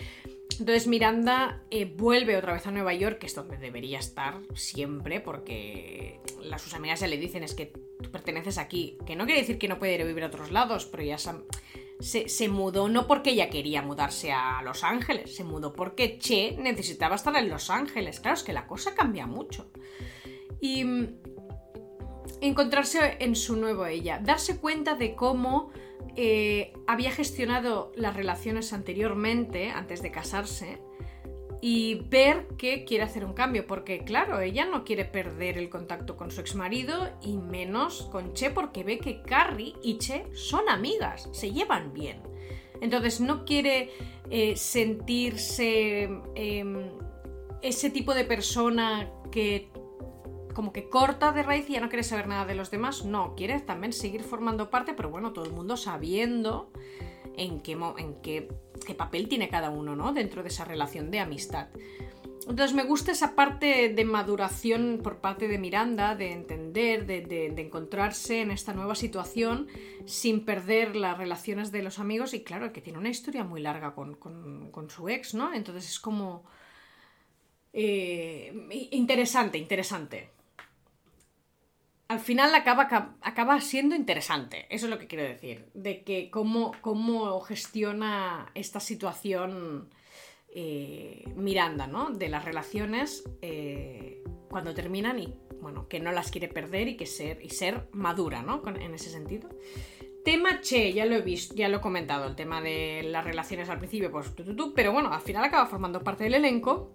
Entonces 0.60 0.86
Miranda 0.86 1.62
eh, 1.70 1.84
vuelve 1.84 2.36
otra 2.36 2.52
vez 2.52 2.66
a 2.66 2.70
Nueva 2.70 2.92
York, 2.94 3.18
que 3.18 3.26
es 3.26 3.34
donde 3.34 3.58
debería 3.58 3.98
estar 3.98 4.40
siempre, 4.54 5.20
porque 5.20 6.20
las, 6.42 6.62
sus 6.62 6.74
amigas 6.74 7.00
ya 7.00 7.06
le 7.06 7.16
dicen 7.16 7.44
es 7.44 7.54
que 7.54 7.66
tú 7.66 8.10
perteneces 8.10 8.58
aquí. 8.58 8.98
Que 9.06 9.14
no 9.14 9.24
quiere 9.24 9.40
decir 9.40 9.58
que 9.58 9.68
no 9.68 9.78
puede 9.78 9.94
ir 9.94 10.02
a 10.02 10.04
vivir 10.04 10.24
a 10.24 10.28
otros 10.28 10.50
lados, 10.50 10.86
pero 10.86 11.04
ya 11.04 11.16
se, 11.18 12.28
se, 12.28 12.48
mudó 12.48 12.88
no 12.88 13.06
porque 13.06 13.30
ella 13.30 13.50
quería 13.50 13.82
mudarse 13.82 14.32
a 14.32 14.60
Los 14.62 14.82
Ángeles, 14.82 15.34
se 15.34 15.44
mudó 15.44 15.72
porque 15.72 16.18
Che 16.18 16.56
necesitaba 16.58 17.14
estar 17.14 17.36
en 17.36 17.48
Los 17.48 17.70
Ángeles. 17.70 18.18
Claro, 18.18 18.36
es 18.36 18.42
que 18.42 18.52
la 18.52 18.66
cosa 18.66 18.94
cambia 18.94 19.26
mucho. 19.26 19.70
Y 20.60 20.84
mm, 20.84 21.20
encontrarse 22.40 23.16
en 23.20 23.36
su 23.36 23.56
nuevo 23.56 23.86
ella, 23.86 24.20
darse 24.22 24.58
cuenta 24.58 24.96
de 24.96 25.14
cómo 25.14 25.70
eh, 26.20 26.72
había 26.88 27.12
gestionado 27.12 27.92
las 27.94 28.16
relaciones 28.16 28.72
anteriormente, 28.72 29.70
antes 29.70 30.02
de 30.02 30.10
casarse, 30.10 30.80
y 31.62 32.06
ver 32.08 32.48
que 32.58 32.84
quiere 32.84 33.04
hacer 33.04 33.24
un 33.24 33.34
cambio, 33.34 33.68
porque 33.68 34.02
claro, 34.02 34.40
ella 34.40 34.64
no 34.64 34.82
quiere 34.82 35.04
perder 35.04 35.58
el 35.58 35.70
contacto 35.70 36.16
con 36.16 36.32
su 36.32 36.40
exmarido 36.40 37.08
y 37.22 37.36
menos 37.36 38.08
con 38.10 38.32
Che 38.32 38.50
porque 38.50 38.82
ve 38.82 38.98
que 38.98 39.22
Carrie 39.22 39.74
y 39.80 39.98
Che 39.98 40.24
son 40.34 40.68
amigas, 40.68 41.28
se 41.30 41.52
llevan 41.52 41.94
bien. 41.94 42.20
Entonces 42.80 43.20
no 43.20 43.44
quiere 43.44 43.90
eh, 44.28 44.56
sentirse 44.56 46.08
em, 46.34 46.90
ese 47.62 47.90
tipo 47.90 48.12
de 48.12 48.24
persona 48.24 49.08
que 49.30 49.70
como 50.58 50.72
que 50.72 50.88
corta 50.88 51.30
de 51.30 51.44
raíz 51.44 51.70
y 51.70 51.74
ya 51.74 51.80
no 51.80 51.88
quiere 51.88 52.02
saber 52.02 52.26
nada 52.26 52.44
de 52.44 52.56
los 52.56 52.72
demás. 52.72 53.04
No, 53.04 53.36
quiere 53.36 53.60
también 53.60 53.92
seguir 53.92 54.24
formando 54.24 54.70
parte, 54.70 54.92
pero 54.92 55.08
bueno, 55.08 55.32
todo 55.32 55.44
el 55.44 55.52
mundo 55.52 55.76
sabiendo 55.76 56.72
en 57.36 57.60
qué, 57.60 57.78
en 57.96 58.20
qué, 58.22 58.48
papel 58.96 59.28
tiene 59.28 59.50
cada 59.50 59.70
uno, 59.70 59.94
¿no? 59.94 60.12
Dentro 60.12 60.42
de 60.42 60.48
esa 60.48 60.64
relación 60.64 61.12
de 61.12 61.20
amistad. 61.20 61.68
Entonces 62.48 62.74
me 62.74 62.82
gusta 62.82 63.12
esa 63.12 63.36
parte 63.36 63.88
de 63.94 64.04
maduración 64.04 64.98
por 65.00 65.20
parte 65.20 65.46
de 65.46 65.58
Miranda, 65.58 66.16
de 66.16 66.32
entender, 66.32 67.06
de, 67.06 67.54
encontrarse 67.56 68.40
en 68.40 68.50
esta 68.50 68.74
nueva 68.74 68.96
situación 68.96 69.68
sin 70.06 70.44
perder 70.44 70.96
las 70.96 71.16
relaciones 71.16 71.70
de 71.70 71.84
los 71.84 72.00
amigos 72.00 72.34
y 72.34 72.42
claro, 72.42 72.72
que 72.72 72.80
tiene 72.80 72.98
una 72.98 73.10
historia 73.10 73.44
muy 73.44 73.60
larga 73.60 73.94
con, 73.94 74.88
su 74.88 75.08
ex, 75.08 75.34
¿no? 75.34 75.54
Entonces 75.54 75.88
es 75.88 76.00
como... 76.00 76.42
Eh, 77.72 78.88
interesante, 78.90 79.56
interesante 79.56 80.36
al 82.08 82.20
final 82.20 82.54
acaba, 82.54 83.16
acaba 83.20 83.60
siendo 83.60 83.94
interesante. 83.94 84.66
Eso 84.70 84.86
es 84.86 84.90
lo 84.90 84.98
que 84.98 85.06
quiero 85.06 85.24
decir. 85.24 85.66
De 85.74 86.02
que 86.02 86.30
cómo, 86.30 86.72
cómo 86.80 87.38
gestiona 87.40 88.50
esta 88.54 88.80
situación 88.80 89.90
eh, 90.48 91.24
Miranda, 91.36 91.86
¿no? 91.86 92.10
De 92.10 92.30
las 92.30 92.46
relaciones 92.46 93.24
eh, 93.42 94.24
cuando 94.48 94.72
terminan 94.72 95.18
y, 95.18 95.34
bueno, 95.60 95.86
que 95.86 96.00
no 96.00 96.10
las 96.10 96.30
quiere 96.30 96.48
perder 96.48 96.88
y 96.88 96.96
que 96.96 97.04
ser, 97.04 97.44
y 97.44 97.50
ser 97.50 97.88
madura, 97.92 98.40
¿no? 98.40 98.62
en 98.66 98.94
ese 98.94 99.10
sentido. 99.10 99.50
Tema 100.24 100.62
Che, 100.62 100.94
ya 100.94 101.04
lo 101.04 101.14
he 101.14 101.20
visto, 101.20 101.54
ya 101.54 101.68
lo 101.68 101.78
he 101.78 101.80
comentado, 101.80 102.26
el 102.26 102.34
tema 102.34 102.62
de 102.62 103.02
las 103.04 103.24
relaciones 103.24 103.68
al 103.68 103.78
principio, 103.78 104.10
pues 104.10 104.34
tú, 104.34 104.72
pero 104.74 104.92
bueno, 104.92 105.12
al 105.12 105.20
final 105.20 105.44
acaba 105.44 105.66
formando 105.66 106.02
parte 106.02 106.24
del 106.24 106.34
elenco. 106.34 106.94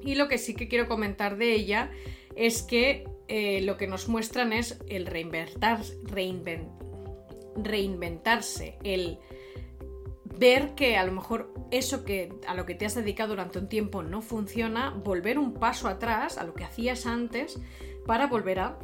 Y 0.00 0.14
lo 0.14 0.28
que 0.28 0.38
sí 0.38 0.54
que 0.54 0.68
quiero 0.68 0.86
comentar 0.86 1.36
de 1.36 1.52
ella 1.54 1.90
es 2.36 2.62
que 2.62 3.04
eh, 3.28 3.60
lo 3.62 3.76
que 3.76 3.86
nos 3.86 4.08
muestran 4.08 4.52
es 4.52 4.80
el 4.88 5.06
reinventar, 5.06 5.80
reinventarse, 7.56 8.78
el 8.82 9.18
ver 10.24 10.74
que 10.74 10.96
a 10.96 11.04
lo 11.04 11.12
mejor 11.12 11.52
eso 11.70 12.04
que 12.04 12.32
a 12.46 12.54
lo 12.54 12.64
que 12.64 12.74
te 12.74 12.86
has 12.86 12.94
dedicado 12.94 13.30
durante 13.30 13.58
un 13.58 13.68
tiempo 13.68 14.02
no 14.02 14.22
funciona, 14.22 14.90
volver 14.90 15.38
un 15.38 15.54
paso 15.54 15.88
atrás 15.88 16.38
a 16.38 16.44
lo 16.44 16.54
que 16.54 16.64
hacías 16.64 17.06
antes 17.06 17.58
para 18.06 18.26
volver 18.28 18.60
a 18.60 18.78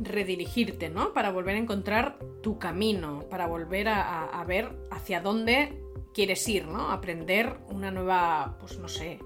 redirigirte, 0.00 0.88
¿no? 0.88 1.12
Para 1.12 1.30
volver 1.30 1.56
a 1.56 1.58
encontrar 1.58 2.18
tu 2.42 2.58
camino, 2.58 3.24
para 3.28 3.46
volver 3.46 3.88
a 3.88 4.44
ver 4.46 4.76
hacia 4.90 5.20
dónde 5.20 5.82
quieres 6.18 6.48
ir, 6.48 6.66
¿no? 6.66 6.90
Aprender 6.90 7.58
una 7.68 7.90
nueva, 7.90 8.56
pues 8.58 8.78
no 8.78 8.88
sé, 8.88 9.20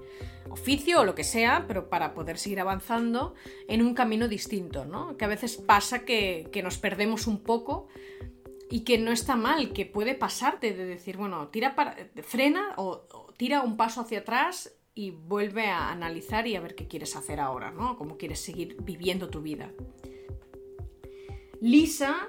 oficio 0.49 1.01
o 1.01 1.05
lo 1.05 1.15
que 1.15 1.23
sea, 1.23 1.65
pero 1.67 1.89
para 1.89 2.13
poder 2.13 2.37
seguir 2.37 2.59
avanzando 2.59 3.33
en 3.67 3.81
un 3.81 3.93
camino 3.93 4.27
distinto, 4.27 4.85
¿no? 4.85 5.17
Que 5.17 5.25
a 5.25 5.27
veces 5.27 5.57
pasa 5.57 6.05
que, 6.05 6.49
nos 6.63 6.77
perdemos 6.77 7.27
un 7.27 7.39
poco 7.39 7.87
y 8.69 8.81
que 8.81 8.97
no 8.97 9.11
está 9.11 9.35
mal, 9.35 9.73
que 9.73 9.85
puede 9.85 10.15
pasarte 10.15 10.73
de 10.73 10.85
decir, 10.85 11.17
bueno, 11.17 11.47
tira 11.49 11.75
frena 12.23 12.73
o, 12.77 13.07
tira 13.37 13.61
un 13.61 13.77
paso 13.77 14.01
hacia 14.01 14.19
atrás 14.19 14.73
y 14.95 15.11
vuelve 15.11 15.67
a 15.67 15.89
analizar 15.89 16.47
y 16.47 16.55
a 16.55 16.61
ver 16.61 16.75
qué 16.75 16.87
quieres 16.87 17.15
hacer 17.15 17.39
ahora, 17.39 17.71
¿no? 17.71 17.97
Cómo 17.97 18.17
quieres 18.17 18.39
seguir 18.39 18.77
viviendo 18.81 19.29
tu 19.29 19.41
vida. 19.41 19.71
Lisa, 21.61 22.27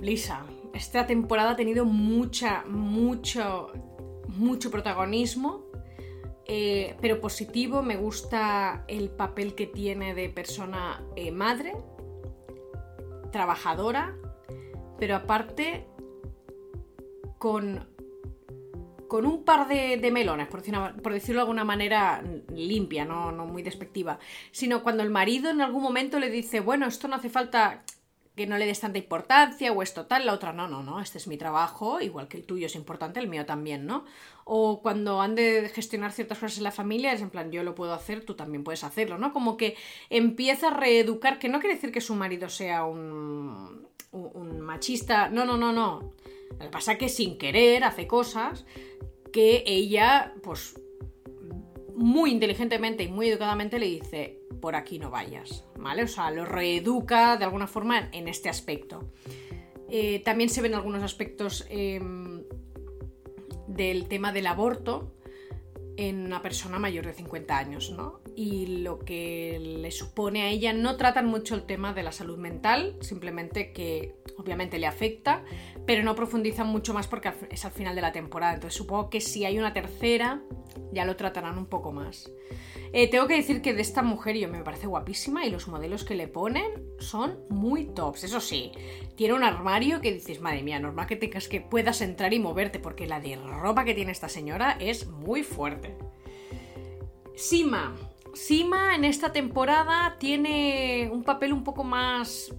Lisa, 0.00 0.46
esta 0.72 1.06
temporada 1.06 1.50
ha 1.50 1.56
tenido 1.56 1.84
mucha, 1.84 2.64
mucho, 2.64 3.72
mucho 4.28 4.70
protagonismo 4.70 5.67
eh, 6.50 6.96
pero 7.02 7.20
positivo, 7.20 7.82
me 7.82 7.96
gusta 7.96 8.84
el 8.88 9.10
papel 9.10 9.54
que 9.54 9.66
tiene 9.66 10.14
de 10.14 10.30
persona 10.30 11.04
eh, 11.14 11.30
madre, 11.30 11.74
trabajadora, 13.30 14.16
pero 14.98 15.16
aparte 15.16 15.86
con, 17.36 17.86
con 19.08 19.26
un 19.26 19.44
par 19.44 19.68
de, 19.68 20.10
melones, 20.10 20.48
por, 20.48 20.62
decirlo 21.12 21.40
de 21.40 21.42
alguna 21.42 21.64
manera 21.64 22.24
limpia, 22.54 23.04
no, 23.04 23.30
no 23.30 23.44
muy 23.44 23.62
despectiva, 23.62 24.18
sino 24.50 24.82
cuando 24.82 25.02
el 25.02 25.10
marido 25.10 25.50
en 25.50 25.60
algún 25.60 25.82
momento 25.82 26.18
le 26.18 26.30
dice, 26.30 26.60
bueno, 26.60 26.86
esto 26.86 27.08
no 27.08 27.16
hace 27.16 27.28
falta 27.28 27.84
que 28.38 28.46
no 28.46 28.56
le 28.56 28.66
des 28.66 28.78
tanta 28.78 28.98
importancia 28.98 29.72
o 29.72 29.82
es 29.82 29.92
total, 29.92 30.24
la 30.24 30.32
otra 30.32 30.52
no, 30.52 30.68
no, 30.68 30.82
no, 30.82 31.00
este 31.00 31.18
es 31.18 31.26
mi 31.26 31.36
trabajo, 31.36 32.00
igual 32.00 32.28
que 32.28 32.36
el 32.36 32.44
tuyo 32.44 32.66
es 32.66 32.76
importante, 32.76 33.18
el 33.18 33.26
mío 33.26 33.44
también, 33.44 33.84
¿no? 33.84 34.04
O 34.44 34.80
cuando 34.80 35.20
han 35.20 35.34
de 35.34 35.68
gestionar 35.74 36.12
ciertas 36.12 36.38
cosas 36.38 36.58
en 36.58 36.64
la 36.64 36.70
familia, 36.70 37.12
es 37.12 37.20
en 37.20 37.30
plan, 37.30 37.50
yo 37.50 37.64
lo 37.64 37.74
puedo 37.74 37.92
hacer, 37.92 38.24
tú 38.24 38.34
también 38.34 38.62
puedes 38.62 38.84
hacerlo, 38.84 39.18
¿no? 39.18 39.32
Como 39.32 39.56
que 39.56 39.76
empieza 40.08 40.68
a 40.68 40.74
reeducar, 40.74 41.40
que 41.40 41.48
no 41.48 41.58
quiere 41.58 41.74
decir 41.74 41.90
que 41.90 42.00
su 42.00 42.14
marido 42.14 42.48
sea 42.48 42.84
un, 42.84 43.88
un, 44.12 44.60
machista, 44.60 45.28
no, 45.28 45.44
no, 45.44 45.56
no, 45.56 45.72
no. 45.72 46.14
Lo 46.52 46.58
que 46.58 46.68
pasa 46.68 46.92
es 46.92 46.98
que 46.98 47.08
sin 47.08 47.38
querer 47.38 47.82
hace 47.82 48.06
cosas 48.06 48.64
que 49.32 49.64
ella, 49.66 50.32
pues, 50.44 50.80
muy 51.98 52.30
inteligentemente 52.30 53.02
y 53.02 53.08
muy 53.08 53.28
educadamente 53.28 53.78
le 53.80 53.86
dice, 53.86 54.40
por 54.60 54.76
aquí 54.76 55.00
no 55.00 55.10
vayas, 55.10 55.64
¿vale? 55.76 56.04
O 56.04 56.08
sea, 56.08 56.30
lo 56.30 56.44
reeduca 56.44 57.36
de 57.36 57.44
alguna 57.44 57.66
forma 57.66 58.08
en 58.12 58.28
este 58.28 58.48
aspecto. 58.48 59.10
Eh, 59.90 60.20
también 60.20 60.48
se 60.48 60.62
ven 60.62 60.74
algunos 60.74 61.02
aspectos 61.02 61.66
em, 61.68 62.44
del 63.66 64.06
tema 64.06 64.32
del 64.32 64.46
aborto 64.46 65.12
en 65.96 66.24
una 66.24 66.40
persona 66.40 66.78
mayor 66.78 67.04
de 67.04 67.14
50 67.14 67.58
años, 67.58 67.90
¿no? 67.90 68.20
Y 68.36 68.82
lo 68.82 68.98
que 68.98 69.58
le 69.60 69.90
supone 69.90 70.42
a 70.42 70.48
ella. 70.48 70.72
No 70.72 70.96
tratan 70.96 71.26
mucho 71.26 71.54
el 71.54 71.64
tema 71.64 71.92
de 71.92 72.02
la 72.02 72.12
salud 72.12 72.38
mental, 72.38 72.96
simplemente 73.00 73.72
que 73.72 74.14
obviamente 74.36 74.78
le 74.78 74.86
afecta, 74.86 75.44
pero 75.86 76.02
no 76.02 76.14
profundizan 76.14 76.66
mucho 76.66 76.94
más 76.94 77.06
porque 77.06 77.32
es 77.50 77.64
al 77.64 77.72
final 77.72 77.94
de 77.94 78.02
la 78.02 78.12
temporada. 78.12 78.54
Entonces 78.54 78.76
supongo 78.76 79.10
que 79.10 79.20
si 79.20 79.44
hay 79.44 79.58
una 79.58 79.72
tercera 79.72 80.42
ya 80.92 81.04
lo 81.04 81.16
tratarán 81.16 81.58
un 81.58 81.66
poco 81.66 81.92
más. 81.92 82.30
Eh, 82.92 83.08
tengo 83.10 83.26
que 83.26 83.34
decir 83.34 83.60
que 83.60 83.74
de 83.74 83.82
esta 83.82 84.02
mujer 84.02 84.36
yo 84.36 84.48
me 84.48 84.62
parece 84.62 84.86
guapísima 84.86 85.44
y 85.44 85.50
los 85.50 85.68
modelos 85.68 86.04
que 86.04 86.14
le 86.14 86.28
ponen 86.28 86.70
son 86.98 87.38
muy 87.50 87.86
tops. 87.86 88.24
Eso 88.24 88.40
sí, 88.40 88.72
tiene 89.14 89.34
un 89.34 89.44
armario 89.44 90.00
que 90.00 90.12
dices, 90.12 90.40
madre 90.40 90.62
mía, 90.62 90.78
normal 90.78 91.06
que 91.06 91.16
tengas 91.16 91.48
que 91.48 91.60
puedas 91.60 92.00
entrar 92.00 92.32
y 92.32 92.38
moverte 92.38 92.78
porque 92.78 93.06
la 93.06 93.20
de 93.20 93.36
ropa 93.36 93.84
que 93.84 93.94
tiene 93.94 94.12
esta 94.12 94.28
señora 94.28 94.76
es 94.80 95.06
muy 95.06 95.42
fuerte. 95.42 95.96
Sima. 97.34 97.94
Sima 98.38 98.94
en 98.94 99.04
esta 99.04 99.32
temporada 99.32 100.16
tiene 100.20 101.10
un 101.12 101.24
papel 101.24 101.52
un 101.52 101.64
poco 101.64 101.82
más 101.82 102.54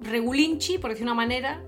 regulinchi, 0.00 0.78
por 0.78 0.90
decir 0.90 1.04
una 1.04 1.14
manera 1.14 1.64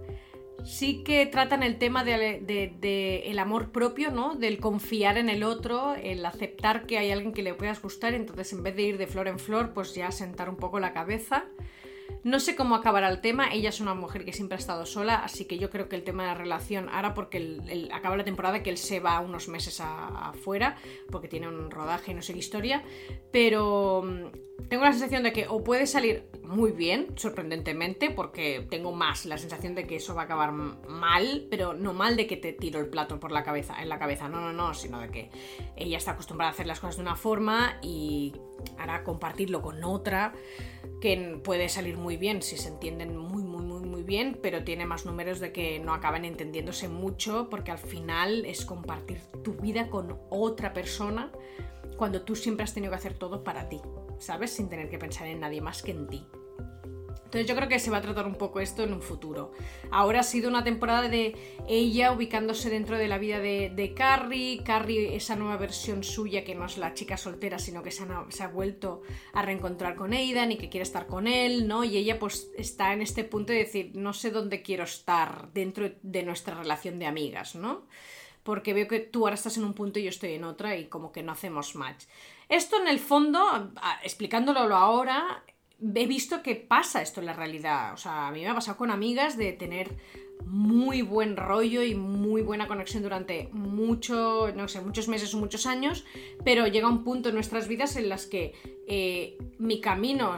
sí 0.65 1.03
que 1.03 1.27
tratan 1.27 1.65
el 1.65 1.77
tema 1.77 2.05
del 2.05 2.47
de, 2.47 3.37
amor 3.39 3.73
propio, 3.73 4.13
¿no? 4.13 4.37
Del 4.37 4.59
confiar 4.59 5.19
en 5.19 5.29
el 5.29 5.43
otro, 5.43 5.95
el 5.95 6.25
aceptar 6.25 6.87
que 6.87 6.99
hay 6.99 7.11
alguien 7.11 7.33
que 7.33 7.43
le 7.43 7.53
puedas 7.55 7.83
gustar, 7.83 8.15
entonces 8.15 8.53
en 8.53 8.63
vez 8.63 8.77
de 8.77 8.83
ir 8.83 8.99
de 8.99 9.09
flor 9.09 9.27
en 9.27 9.41
flor, 9.41 9.73
pues 9.73 9.95
ya 9.95 10.13
sentar 10.13 10.49
un 10.49 10.57
poco 10.57 10.79
la 10.79 10.93
cabeza. 10.93 11.47
No 12.25 12.41
sé 12.41 12.57
cómo 12.57 12.75
acabará 12.75 13.09
el 13.09 13.21
tema, 13.21 13.53
ella 13.53 13.69
es 13.69 13.81
una 13.81 13.95
mujer 13.95 14.25
que 14.25 14.33
siempre 14.33 14.57
ha 14.57 14.59
estado 14.59 14.85
sola, 14.85 15.17
así 15.17 15.45
que 15.45 15.59
yo 15.59 15.71
creo 15.71 15.89
que 15.89 15.97
el 15.97 16.03
tema 16.03 16.25
de 16.25 16.31
la 16.31 16.35
relación, 16.35 16.89
ahora 16.89 17.15
porque 17.15 17.89
acaba 17.93 18.17
la 18.17 18.25
temporada 18.25 18.63
que 18.63 18.71
él 18.71 18.79
se 18.79 19.01
va 19.01 19.21
unos 19.21 19.49
meses 19.49 19.81
afuera, 19.81 20.77
porque 21.11 21.29
tiene 21.29 21.49
un 21.49 21.71
rodaje 21.71 22.13
y 22.13 22.15
no 22.15 22.23
sé 22.23 22.33
qué 22.33 22.41
historia, 22.41 22.83
pero 23.31 24.03
mm, 24.05 24.46
tengo 24.69 24.85
la 24.85 24.93
sensación 24.93 25.23
de 25.23 25.33
que 25.33 25.47
o 25.49 25.63
puede 25.63 25.87
salir 25.87 26.29
muy 26.43 26.73
bien, 26.73 27.09
sorprendentemente, 27.17 28.11
porque 28.11 28.67
tengo 28.69 28.93
más 28.93 29.27
la 29.27 29.39
sensación 29.39 29.75
de 29.75 29.87
que 29.87 29.97
eso 29.97 30.15
va 30.15 30.23
a 30.23 30.25
acabar 30.25 30.53
mal, 30.53 31.47
pero 31.51 31.75
no 31.75 31.93
mal 31.93 32.17
de 32.17 32.27
que 32.27 32.37
te 32.37 32.53
tiro 32.53 32.81
el 32.81 32.89
plato 32.89 33.21
por 33.21 33.33
la 33.33 33.45
cabeza, 33.45 33.81
en 33.83 33.89
la 33.89 33.99
cabeza, 33.99 34.29
no, 34.29 34.41
no, 34.41 34.53
no, 34.53 34.75
sino 34.75 35.01
de 35.01 35.11
que 35.11 35.31
ella 35.77 35.99
está 35.99 36.13
acostumbrada 36.13 36.51
a 36.51 36.55
hacer 36.55 36.67
las 36.67 36.81
cosas 36.81 36.97
de 36.97 37.03
una 37.03 37.17
forma 37.17 37.79
y 37.83 38.35
hará 38.79 39.05
compartirlo 39.05 39.63
con 39.63 39.85
otra 39.85 40.33
que 41.01 41.39
puede 41.45 41.69
salir 41.69 41.97
muy 41.97 42.17
bien 42.17 42.43
si 42.43 42.57
se 42.57 42.69
entienden 42.69 43.17
muy, 43.17 43.43
muy, 43.43 43.65
muy, 43.65 43.81
muy 43.81 44.03
bien, 44.03 44.39
pero 44.43 44.65
tiene 44.65 44.87
más 44.87 45.05
números 45.05 45.41
de 45.41 45.53
que 45.53 45.79
no 45.79 45.95
acaban 45.95 46.25
entendiéndose 46.25 46.89
mucho 46.89 47.49
porque 47.51 47.71
al 47.71 47.79
final 47.79 48.45
es 48.47 48.65
compartir 48.65 49.21
tu 49.45 49.55
vida 49.55 49.91
con 49.91 50.19
otra 50.31 50.73
persona 50.73 51.31
cuando 51.97 52.23
tú 52.23 52.35
siempre 52.35 52.65
has 52.65 52.75
tenido 52.75 52.91
que 52.91 52.97
hacer 52.97 53.15
todo 53.15 53.45
para 53.45 53.69
ti. 53.69 53.81
¿Sabes? 54.19 54.53
Sin 54.53 54.69
tener 54.69 54.89
que 54.89 54.99
pensar 54.99 55.27
en 55.27 55.41
nadie 55.41 55.61
más 55.61 55.83
que 55.83 55.93
en 55.93 56.07
ti. 56.07 56.27
Entonces 57.27 57.49
yo 57.49 57.57
creo 57.57 57.69
que 57.69 57.81
se 57.81 57.91
va 57.91 57.97
a 57.97 58.03
tratar 58.03 58.25
un 58.27 58.37
poco 58.37 58.61
esto 58.61 58.85
en 58.85 58.93
un 58.93 59.03
futuro. 59.03 59.51
Ahora 59.91 60.21
ha 60.21 60.23
sido 60.23 60.49
una 60.49 60.63
temporada 60.63 61.09
de 61.09 61.35
ella 61.69 62.13
ubicándose 62.13 62.71
dentro 62.71 62.97
de 62.97 63.09
la 63.09 63.19
vida 63.19 63.41
de, 63.41 63.93
Carrie, 63.97 64.63
Carrie 64.63 65.17
esa 65.17 65.35
nueva 65.35 65.57
versión 65.57 66.05
suya 66.05 66.45
que 66.45 66.55
no 66.55 66.65
es 66.65 66.79
la 66.79 66.95
chica 66.95 67.17
soltera, 67.17 67.59
sino 67.59 67.83
que 67.83 67.91
se 67.91 68.05
ha, 68.05 68.49
vuelto 68.49 69.03
a 69.33 69.43
reencontrar 69.43 69.97
con 69.97 70.13
Aidan 70.13 70.53
y 70.53 70.57
que 70.57 70.69
quiere 70.69 70.85
estar 70.85 71.09
con 71.09 71.27
él, 71.27 71.67
¿no? 71.67 71.83
Y 71.83 71.97
ella 71.97 72.21
pues 72.21 72.49
está 72.57 72.93
en 72.93 73.03
este 73.03 73.25
punto 73.25 73.53
de 73.53 73.59
decir, 73.59 73.91
no 73.95 74.13
sé 74.13 74.31
dónde 74.31 74.63
quiero 74.63 74.85
estar 74.85 75.53
dentro 75.53 75.91
de 76.01 76.23
nuestra 76.23 76.55
relación 76.55 77.01
de 77.01 77.07
amigas, 77.07 77.57
¿no? 77.57 77.89
Porque 78.45 78.73
veo 78.73 78.87
que 78.87 79.01
tú 79.01 79.25
ahora 79.25 79.35
estás 79.35 79.57
en 79.57 79.65
un 79.65 79.75
punto 79.75 79.99
y 79.99 80.05
yo 80.05 80.11
estoy 80.11 80.35
en 80.35 80.45
otra 80.45 80.77
y 80.77 80.87
como 80.87 81.11
que 81.11 81.25
no 81.25 81.33
hacemos 81.33 81.75
match. 81.75 82.05
Esto 82.49 82.81
en 82.81 82.89
el 82.89 82.99
fondo, 82.99 83.73
explicándolo 84.03 84.61
ahora, 84.77 85.45
he 85.81 86.07
visto 86.07 86.43
que 86.43 86.55
pasa 86.55 87.03
esto 87.03 87.21
en 87.21 87.27
la 87.27 87.33
realidad. 87.33 87.93
O 87.93 87.97
sea, 87.97 88.29
a 88.29 88.31
mí 88.31 88.41
me 88.43 88.49
ha 88.49 88.55
pasado 88.55 88.77
con 88.77 88.91
amigas 88.91 89.37
de 89.37 89.53
tener 89.53 89.97
muy 90.45 91.03
buen 91.03 91.37
rollo 91.37 91.83
y 91.83 91.95
muy 91.95 92.43
buena 92.43 92.69
conexión 92.69 93.03
durante 93.03 93.49
mucho, 93.53 94.53
no 94.55 94.69
sé, 94.69 94.81
muchos 94.81 95.09
meses 95.09 95.35
o 95.35 95.39
muchos 95.39 95.67
años, 95.67 96.05
pero 96.45 96.67
llega 96.67 96.89
un 96.89 97.03
punto 97.03 97.31
en 97.31 97.35
nuestras 97.35 97.67
vidas 97.67 97.97
en 97.97 98.09
las 98.09 98.27
que 98.27 98.55
eh, 98.87 99.39
mi 99.59 99.81
camino, 99.81 100.37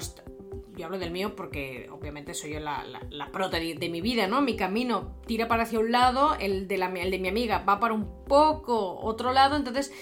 yo 0.77 0.87
hablo 0.87 0.99
del 0.99 1.11
mío 1.11 1.37
porque 1.37 1.89
obviamente 1.93 2.33
soy 2.33 2.53
yo 2.53 2.61
la, 2.61 2.85
la, 3.11 3.31
prota 3.33 3.59
de, 3.59 3.89
mi 3.91 4.01
vida, 4.01 4.27
¿no? 4.29 4.41
Mi 4.41 4.57
camino 4.57 5.17
tira 5.27 5.47
para 5.47 5.65
hacia 5.65 5.79
un 5.79 5.93
lado, 5.93 6.37
el 6.41 6.69
de, 6.69 6.79
la, 6.79 6.87
el 6.87 7.11
de 7.11 7.19
mi 7.19 7.29
amiga 7.29 7.65
va 7.69 7.79
para 7.79 7.93
un 7.93 8.25
poco 8.25 8.99
otro 9.01 9.33
lado, 9.33 9.57
entonces 9.57 9.93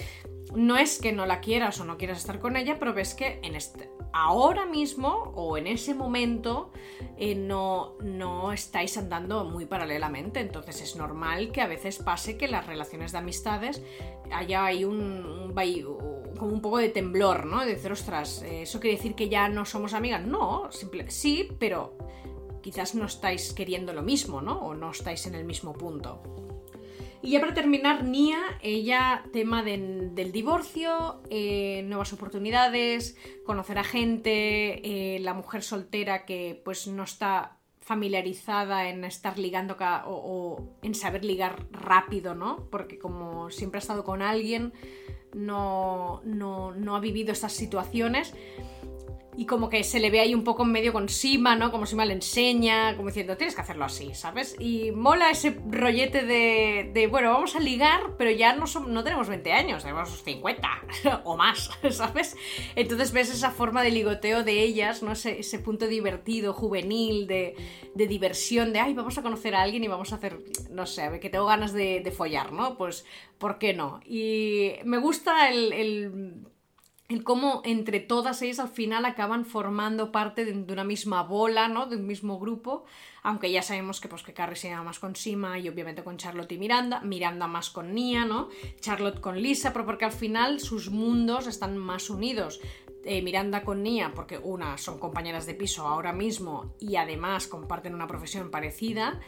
no 0.57 0.77
es 0.77 0.99
que 0.99 1.13
no 1.13 1.27
la 1.27 1.41
quieras 1.41 1.81
o 1.81 1.85
no 1.85 1.99
quieras 1.99 2.19
estar 2.19 2.41
con 2.41 2.57
ella, 2.57 2.79
pero 2.79 2.95
ves 2.95 3.15
que 3.15 3.39
en 3.43 3.55
este, 3.55 3.91
ahora 4.13 4.65
mismo 4.65 5.33
o 5.35 5.59
en 5.59 5.67
ese 5.67 5.95
momento 5.95 6.73
eh, 7.19 7.35
no, 7.35 7.97
no 8.03 8.53
estáis 8.53 8.97
andando 8.97 9.45
muy 9.45 9.67
paralelamente. 9.67 10.41
Entonces 10.41 10.81
es 10.81 10.97
normal 10.97 11.53
que 11.53 11.61
a 11.61 11.67
veces 11.67 11.99
pase 11.99 12.39
que 12.39 12.49
las 12.49 12.67
relaciones 12.67 13.13
de 13.13 13.19
amistades 13.19 13.83
haya 14.33 14.65
ahí 14.65 14.85
un, 14.85 15.53
como 16.39 16.53
un 16.53 16.63
poco 16.63 16.79
de 16.79 16.89
temblor, 16.89 17.45
¿no? 17.45 17.61
De 17.61 17.75
decir, 17.75 17.93
ostras, 17.93 18.43
eh, 18.43 18.63
¿eso 18.63 18.81
quiere 18.81 18.97
decir 18.97 19.15
que 19.15 19.29
ya 19.29 19.49
no 19.49 19.67
somos 19.67 19.93
amigas? 19.93 20.27
No, 20.27 20.71
sí, 21.09 21.49
pero 21.59 21.99
quizás 22.63 22.95
no 22.95 23.05
estáis 23.05 23.53
queriendo 23.53 23.93
lo 23.93 24.03
mismo, 24.03 24.41
¿no? 24.41 24.59
O 24.61 24.75
no 24.75 24.91
estáis 24.91 25.27
en 25.27 25.35
el 25.35 25.45
mismo 25.45 25.75
punto. 25.75 26.46
Y 27.23 27.31
ya 27.31 27.41
para 27.41 27.55
terminar, 27.55 28.05
Nia, 28.05 28.41
ella, 28.63 29.25
tema 29.33 29.63
del 29.63 30.33
divorcio, 30.33 31.23
eh, 31.31 31.83
nuevas 31.87 32.13
oportunidades, 32.13 33.17
conocer 33.45 33.79
a 33.79 33.85
gente, 33.85 35.17
eh, 35.17 35.21
la 35.21 35.35
mujer 35.35 35.63
soltera 35.63 36.25
que 36.25 36.61
pues 36.65 36.87
no 36.87 37.05
está 37.05 37.57
familiarizada 37.81 38.89
en 38.89 39.05
estar 39.05 39.39
ligando 39.39 39.77
o, 40.07 40.77
en 40.83 40.95
saber 40.95 41.25
ligar 41.25 41.67
rápido, 41.71 42.35
¿no? 42.35 42.69
Porque 42.71 42.99
como 42.99 43.51
siempre 43.51 43.79
ha 43.79 43.81
estado 43.81 44.05
con 44.05 44.23
alguien, 44.23 44.73
no, 45.33 46.23
no 46.25 46.97
ha 46.97 47.01
vivido 47.01 47.33
estas 47.33 47.53
situaciones 47.53 48.35
y 49.37 49.45
como 49.45 49.69
que 49.69 49.85
se 49.85 50.01
le 50.01 50.11
ve 50.11 50.21
ahí 50.21 50.35
un 50.35 50.45
poco 50.45 50.63
en 50.63 50.73
medio 50.73 50.93
con 50.93 51.09
Sima, 51.09 51.57
¿no? 51.57 51.71
Como 51.71 51.85
Sima 51.85 52.07
le 52.07 52.15
enseña, 52.15 52.97
como 52.97 53.09
diciendo, 53.09 53.37
tienes 53.37 53.55
que 53.55 53.61
hacerlo 53.61 53.85
así, 53.85 54.15
¿sabes? 54.15 54.57
Y 54.59 54.93
mola 54.93 55.31
ese 55.31 55.59
rollete 55.69 56.25
de, 56.25 57.07
bueno, 57.11 57.33
vamos 57.33 57.55
a 57.55 57.61
ligar, 57.61 58.17
pero 58.17 58.31
ya 58.31 58.55
no, 58.55 58.65
tenemos 59.05 59.29
20 59.29 59.53
años, 59.53 59.83
tenemos 59.83 60.23
50 60.23 60.69
o 61.25 61.37
más, 61.37 61.71
¿sabes? 61.91 62.37
Entonces 62.75 63.13
ves 63.13 63.31
esa 63.31 63.51
forma 63.51 63.83
de 63.83 63.91
ligoteo 63.91 64.43
de 64.43 64.63
ellas, 64.63 65.03
¿no? 65.03 65.13
Ese, 65.13 65.59
punto 65.59 65.87
divertido, 65.87 66.53
juvenil, 66.53 67.27
de, 67.27 67.57
de, 67.95 68.07
diversión, 68.07 68.73
de, 68.73 68.81
ay, 68.81 68.95
vamos 68.95 69.19
a 69.19 69.23
conocer 69.23 69.55
a 69.55 69.63
alguien 69.63 69.85
y 69.85 69.89
vamos 69.89 70.13
a 70.13 70.17
hacer, 70.17 70.39
no 70.71 70.87
sé, 70.87 71.03
a 71.03 71.11
ver, 71.11 71.21
que 71.21 71.31
tengo 71.31 71.47
ganas 71.47 71.73
de, 71.73 72.01
de 72.01 72.11
follar, 72.11 72.53
¿no? 72.53 72.77
Pues, 72.77 73.05
¿por 73.39 73.59
qué 73.59 73.75
no? 73.75 74.01
Y 74.05 74.75
me 74.85 74.99
gusta 74.99 75.51
el 75.51 76.47
cómo 77.23 77.63
entre 77.65 78.01
todas 78.01 78.43
ellas 78.43 78.59
al 78.59 78.69
final 78.69 79.05
acaban 79.05 79.45
formando 79.45 80.11
parte 80.11 80.45
de, 80.45 80.73
una 80.73 80.85
misma 80.85 81.23
bola, 81.23 81.69
¿no? 81.69 81.87
De 81.87 81.97
un 81.97 82.07
mismo 82.07 82.39
grupo, 82.39 82.85
aunque 83.23 83.51
ya 83.51 83.63
sabemos 83.63 84.01
que, 84.01 84.09
pues, 84.09 84.23
que 84.23 84.33
Carrie 84.33 84.57
se 84.57 84.69
llama 84.69 84.85
más 84.85 84.99
con 84.99 85.15
Sima 85.15 85.59
y 85.59 85.69
obviamente 85.69 86.03
con 86.03 86.17
Charlotte 86.17 86.51
y 86.53 86.59
Miranda, 86.59 87.01
Miranda 87.01 87.47
más 87.47 87.71
con 87.71 87.95
Nia, 87.95 88.25
¿no? 88.25 88.49
Charlotte 88.81 89.21
con 89.21 89.41
Lisa, 89.41 89.73
pero 89.73 89.87
porque 89.87 90.05
al 90.05 90.13
final 90.13 90.59
sus 90.59 90.91
mundos 90.91 91.47
están 91.47 91.77
más 91.79 92.11
unidos. 92.11 92.61
Eh, 93.05 93.23
Miranda 93.23 93.63
con 93.63 93.85
Nia, 93.85 94.13
porque 94.13 94.37
una 94.39 94.77
son 94.79 94.99
compañeras 94.99 95.47
de 95.47 95.55
piso 95.55 95.87
ahora 95.87 96.13
mismo 96.13 96.75
y 96.81 96.97
además 96.97 97.47
comparten 97.47 97.95
una 97.95 98.09
profesión 98.09 98.51
parecida. 98.51 99.21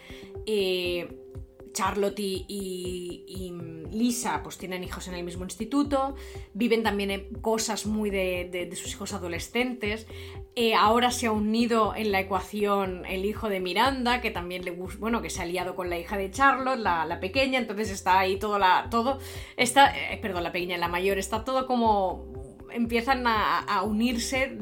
Eh, 0.47 1.28
Charlotte 1.73 2.19
y, 2.19 3.55
Lisa 3.91 4.43
pues 4.43 4.59
tienen 4.59 4.85
hijos 4.85 5.09
en 5.09 5.15
el 5.15 5.25
mismo 5.25 5.45
instituto, 5.45 6.15
viven 6.53 6.83
también 6.83 7.29
cosas 7.41 7.87
muy 7.87 8.11
de, 8.11 8.71
sus 8.77 8.93
hijos 8.93 9.13
adolescentes. 9.13 10.07
Eh, 10.55 10.75
ahora 10.75 11.11
se 11.11 11.27
ha 11.27 11.33
unido 11.33 11.95
en 11.95 12.11
la 12.11 12.21
ecuación 12.21 13.07
el 13.07 13.25
hijo 13.25 13.49
de 13.49 13.61
Miranda, 13.61 14.21
que 14.21 14.31
también 14.31 14.65
le 14.65 14.73
gusta, 14.73 14.99
bueno, 14.99 15.23
que 15.23 15.31
se 15.31 15.41
ha 15.41 15.47
liado 15.47 15.75
con 15.75 15.89
la 15.89 15.99
hija 15.99 16.19
de 16.19 16.31
Charlotte, 16.31 16.79
la, 16.79 17.19
pequeña, 17.21 17.59
entonces 17.59 17.91
está 17.91 18.19
ahí 18.19 18.39
todo 18.39 18.59
la, 18.59 18.89
todo, 18.91 19.19
está, 19.57 19.97
eh, 19.97 20.19
perdón, 20.21 20.43
la 20.43 20.53
pequeña, 20.53 20.77
la 20.77 20.89
mayor, 20.89 21.19
está 21.19 21.45
todo 21.45 21.67
como 21.67 22.38
empiezan 22.71 23.25
a, 23.27 23.83
unirse 23.83 24.59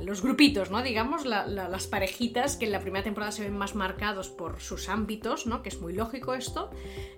los 0.00 0.22
grupitos, 0.22 0.70
¿no? 0.70 0.82
Digamos, 0.82 1.24
las 1.26 1.86
parejitas 1.86 2.56
que 2.56 2.66
en 2.66 2.72
la 2.72 2.80
primera 2.80 3.04
temporada 3.04 3.32
se 3.32 3.42
ven 3.42 3.56
más 3.56 3.74
marcados 3.74 4.28
por 4.28 4.60
sus 4.60 4.88
ámbitos, 4.88 5.46
¿no? 5.46 5.62
Que 5.62 5.68
es 5.68 5.80
muy 5.80 5.92
lógico 5.92 6.34
esto, 6.34 6.70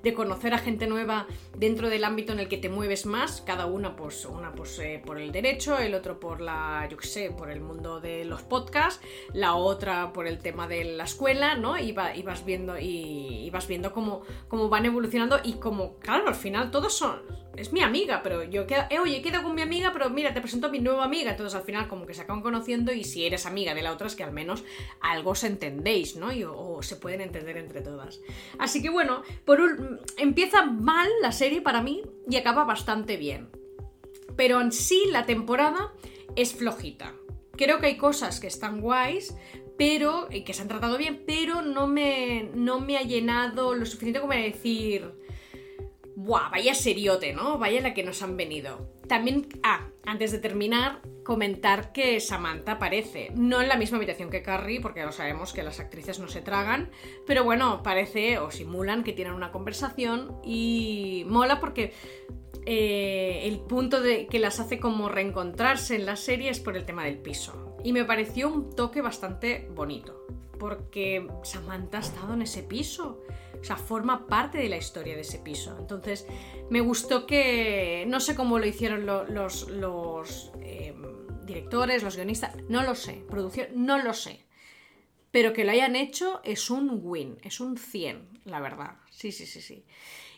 de 0.02 0.14
conocer 0.14 0.54
a 0.54 0.58
gente 0.58 0.86
nueva 0.86 1.26
dentro 1.56 1.88
del 1.88 2.04
ámbito 2.04 2.32
en 2.32 2.40
el 2.40 2.48
que 2.48 2.56
te 2.56 2.68
mueves 2.68 3.06
más, 3.06 3.40
cada 3.40 3.66
una, 3.66 3.96
pues, 3.96 4.24
una 4.24 4.52
pues, 4.52 4.78
eh, 4.78 5.02
por 5.04 5.18
el 5.18 5.32
derecho, 5.32 5.78
el 5.78 5.94
otro 5.94 6.18
por 6.18 6.40
la, 6.40 6.86
yo 6.90 6.96
qué 6.96 7.06
sé, 7.06 7.30
por 7.30 7.50
el 7.50 7.60
mundo 7.60 8.00
de 8.00 8.24
los 8.24 8.42
podcasts, 8.42 9.00
la 9.32 9.54
otra 9.54 10.12
por 10.12 10.26
el 10.26 10.38
tema 10.38 10.66
de 10.68 10.84
la 10.84 11.04
escuela, 11.04 11.54
¿no? 11.54 11.78
Y, 11.78 11.92
vas 11.92 12.44
viendo, 12.44 12.78
y, 12.78 13.48
vas 13.50 13.66
viendo 13.66 13.92
cómo, 13.92 14.22
cómo 14.48 14.68
van 14.68 14.86
evolucionando 14.86 15.38
y 15.42 15.54
como, 15.54 15.98
claro, 15.98 16.28
al 16.28 16.34
final 16.34 16.70
todos 16.70 16.94
son 16.94 17.42
es 17.56 17.72
mi 17.72 17.82
amiga, 17.82 18.22
pero 18.22 18.44
yo 18.44 18.66
quedo, 18.66 18.82
eh, 18.90 18.98
oye, 18.98 19.20
quedo 19.20 19.42
con 19.42 19.54
mi 19.54 19.62
amiga, 19.62 19.92
pero 19.92 20.08
mira, 20.10 20.32
te 20.32 20.40
presento 20.40 20.68
a 20.68 20.70
mi 20.70 20.78
nueva 20.78 21.04
amiga. 21.04 21.32
Entonces 21.32 21.54
al 21.54 21.64
final 21.64 21.88
como 21.88 22.06
que 22.06 22.14
se 22.14 22.22
acaban 22.22 22.42
conociendo 22.42 22.92
y 22.92 23.04
si 23.04 23.26
eres 23.26 23.46
amiga 23.46 23.74
de 23.74 23.82
la 23.82 23.92
otra 23.92 24.06
es 24.06 24.16
que 24.16 24.24
al 24.24 24.32
menos 24.32 24.64
algo 25.00 25.30
os 25.30 25.44
entendéis, 25.44 26.16
¿no? 26.16 26.28
o, 26.52 26.82
se 26.82 26.96
pueden 26.96 27.20
entender 27.20 27.56
entre 27.56 27.82
todas. 27.82 28.20
Así 28.58 28.82
que 28.82 28.90
bueno, 28.90 29.22
por 29.44 29.60
un, 29.60 30.00
empieza 30.16 30.64
mal 30.64 31.08
la 31.20 31.32
serie 31.32 31.60
para 31.60 31.82
mí 31.82 32.02
y 32.28 32.36
acaba 32.36 32.64
bastante 32.64 33.16
bien. 33.16 33.48
Pero 34.36 34.60
en 34.60 34.72
sí 34.72 35.04
la 35.10 35.26
temporada 35.26 35.92
es 36.36 36.54
flojita. 36.54 37.14
Creo 37.52 37.80
que 37.80 37.86
hay 37.86 37.96
cosas 37.98 38.40
que 38.40 38.46
están 38.46 38.80
guays, 38.80 39.36
pero 39.76 40.28
que 40.28 40.54
se 40.54 40.62
han 40.62 40.68
tratado 40.68 40.96
bien, 40.96 41.22
pero 41.26 41.60
no 41.60 41.86
me, 41.86 42.50
no 42.54 42.80
me 42.80 42.96
ha 42.96 43.02
llenado 43.02 43.74
lo 43.74 43.84
suficiente 43.84 44.20
como 44.20 44.30
para 44.30 44.42
decir, 44.42 45.12
¡buah! 46.16 46.50
Vaya 46.50 46.74
seriote, 46.74 47.32
¿no? 47.32 47.58
Vaya 47.58 47.80
la 47.80 47.94
que 47.94 48.02
nos 48.02 48.22
han 48.22 48.36
venido. 48.36 48.88
También, 49.08 49.48
ah, 49.62 49.88
antes 50.04 50.32
de 50.32 50.38
terminar, 50.38 51.00
comentar 51.24 51.92
que 51.92 52.20
Samantha 52.20 52.72
aparece, 52.72 53.30
no 53.34 53.60
en 53.60 53.68
la 53.68 53.76
misma 53.76 53.98
habitación 53.98 54.30
que 54.30 54.42
Carrie, 54.42 54.80
porque 54.80 55.04
lo 55.04 55.12
sabemos 55.12 55.52
que 55.52 55.62
las 55.62 55.80
actrices 55.80 56.18
no 56.18 56.28
se 56.28 56.40
tragan, 56.40 56.90
pero 57.26 57.44
bueno, 57.44 57.82
parece 57.82 58.38
o 58.38 58.50
simulan 58.50 59.04
que 59.04 59.12
tienen 59.12 59.34
una 59.34 59.52
conversación 59.52 60.36
y 60.44 61.24
mola 61.28 61.60
porque 61.60 61.92
eh, 62.64 63.42
el 63.44 63.60
punto 63.60 64.00
de 64.00 64.26
que 64.26 64.38
las 64.38 64.60
hace 64.60 64.78
como 64.78 65.08
reencontrarse 65.08 65.96
en 65.96 66.06
la 66.06 66.16
serie 66.16 66.50
es 66.50 66.60
por 66.60 66.76
el 66.76 66.84
tema 66.84 67.04
del 67.04 67.18
piso. 67.18 67.76
Y 67.84 67.92
me 67.92 68.04
pareció 68.04 68.48
un 68.48 68.70
toque 68.74 69.02
bastante 69.02 69.68
bonito, 69.74 70.26
porque 70.58 71.26
Samantha 71.42 71.98
ha 71.98 72.02
estado 72.02 72.34
en 72.34 72.42
ese 72.42 72.62
piso. 72.62 73.20
O 73.62 73.64
sea, 73.64 73.76
forma 73.76 74.26
parte 74.26 74.58
de 74.58 74.68
la 74.68 74.76
historia 74.76 75.14
de 75.14 75.20
ese 75.20 75.38
piso. 75.38 75.76
Entonces, 75.78 76.26
me 76.68 76.80
gustó 76.80 77.26
que. 77.26 78.04
No 78.08 78.18
sé 78.18 78.34
cómo 78.34 78.58
lo 78.58 78.66
hicieron 78.66 79.06
los, 79.06 79.68
em, 80.60 81.46
directores, 81.46 82.02
los 82.02 82.16
guionistas. 82.16 82.56
No 82.68 82.82
lo 82.82 82.96
sé. 82.96 83.24
Producción, 83.30 83.68
no 83.76 84.02
lo 84.02 84.14
sé. 84.14 84.44
Pero 85.30 85.52
que 85.52 85.64
lo 85.64 85.70
hayan 85.70 85.94
hecho 85.94 86.40
es 86.42 86.70
un 86.70 87.00
win, 87.02 87.38
es 87.42 87.60
un 87.60 87.78
100, 87.78 88.40
la 88.44 88.60
verdad. 88.60 88.96
Sí, 89.10 89.30
sí, 89.30 89.46
sí, 89.46 89.62
sí. 89.62 89.84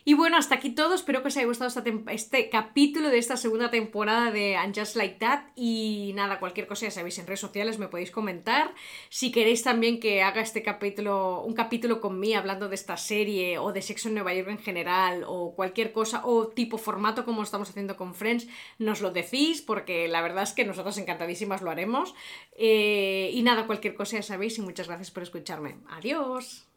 Y 0.07 0.13
bueno, 0.13 0.37
hasta 0.37 0.53
aquí 0.53 0.69
todo. 0.69 0.93
Espero 0.93 1.23
que 1.23 1.29
os 1.29 1.37
haya 1.37 1.47
gustado 1.47 1.71
este 2.09 2.49
capítulo 2.51 3.09
de 3.09 3.17
esta 3.17 3.37
segunda 3.37 3.71
temporada 3.71 4.29
de 4.29 4.55
And 4.55 4.77
Just 4.77 4.95
Like 4.95 5.15
That. 5.15 5.45
Y 5.55 6.11
nada, 6.13 6.39
cualquier 6.39 6.67
cosa 6.67 6.85
ya 6.85 6.91
sabéis, 6.91 7.17
en 7.17 7.25
redes 7.25 7.39
sociales 7.39 7.79
me 7.79 7.87
podéis 7.87 8.11
comentar. 8.11 8.71
Si 9.09 9.31
queréis 9.31 9.63
también 9.63 9.99
que 9.99 10.21
haga 10.21 10.41
este 10.41 10.61
capítulo, 10.61 11.41
un 11.41 11.55
capítulo 11.55 12.01
con 12.01 12.19
mí 12.19 12.35
hablando 12.35 12.69
de 12.69 12.75
esta 12.75 12.97
serie 12.97 13.57
o 13.57 13.73
de 13.73 13.81
sexo 13.81 14.09
en 14.09 14.13
Nueva 14.13 14.35
York 14.35 14.49
en 14.49 14.59
general 14.59 15.23
o 15.25 15.55
cualquier 15.55 15.91
cosa 15.91 16.21
o 16.23 16.49
tipo 16.49 16.77
formato 16.77 17.25
como 17.25 17.41
estamos 17.41 17.71
haciendo 17.71 17.97
con 17.97 18.13
Friends, 18.13 18.47
nos 18.77 19.01
lo 19.01 19.09
decís 19.09 19.63
porque 19.63 20.07
la 20.07 20.21
verdad 20.21 20.43
es 20.43 20.53
que 20.53 20.65
nosotros 20.65 20.99
encantadísimas 20.99 21.63
lo 21.63 21.71
haremos. 21.71 22.13
Eh, 22.55 23.31
y 23.33 23.41
nada, 23.41 23.65
cualquier 23.65 23.95
cosa 23.95 24.17
ya 24.17 24.21
sabéis 24.21 24.59
y 24.59 24.61
muchas 24.61 24.87
gracias 24.87 25.09
por 25.09 25.23
escucharme. 25.23 25.77
Adiós. 25.89 26.67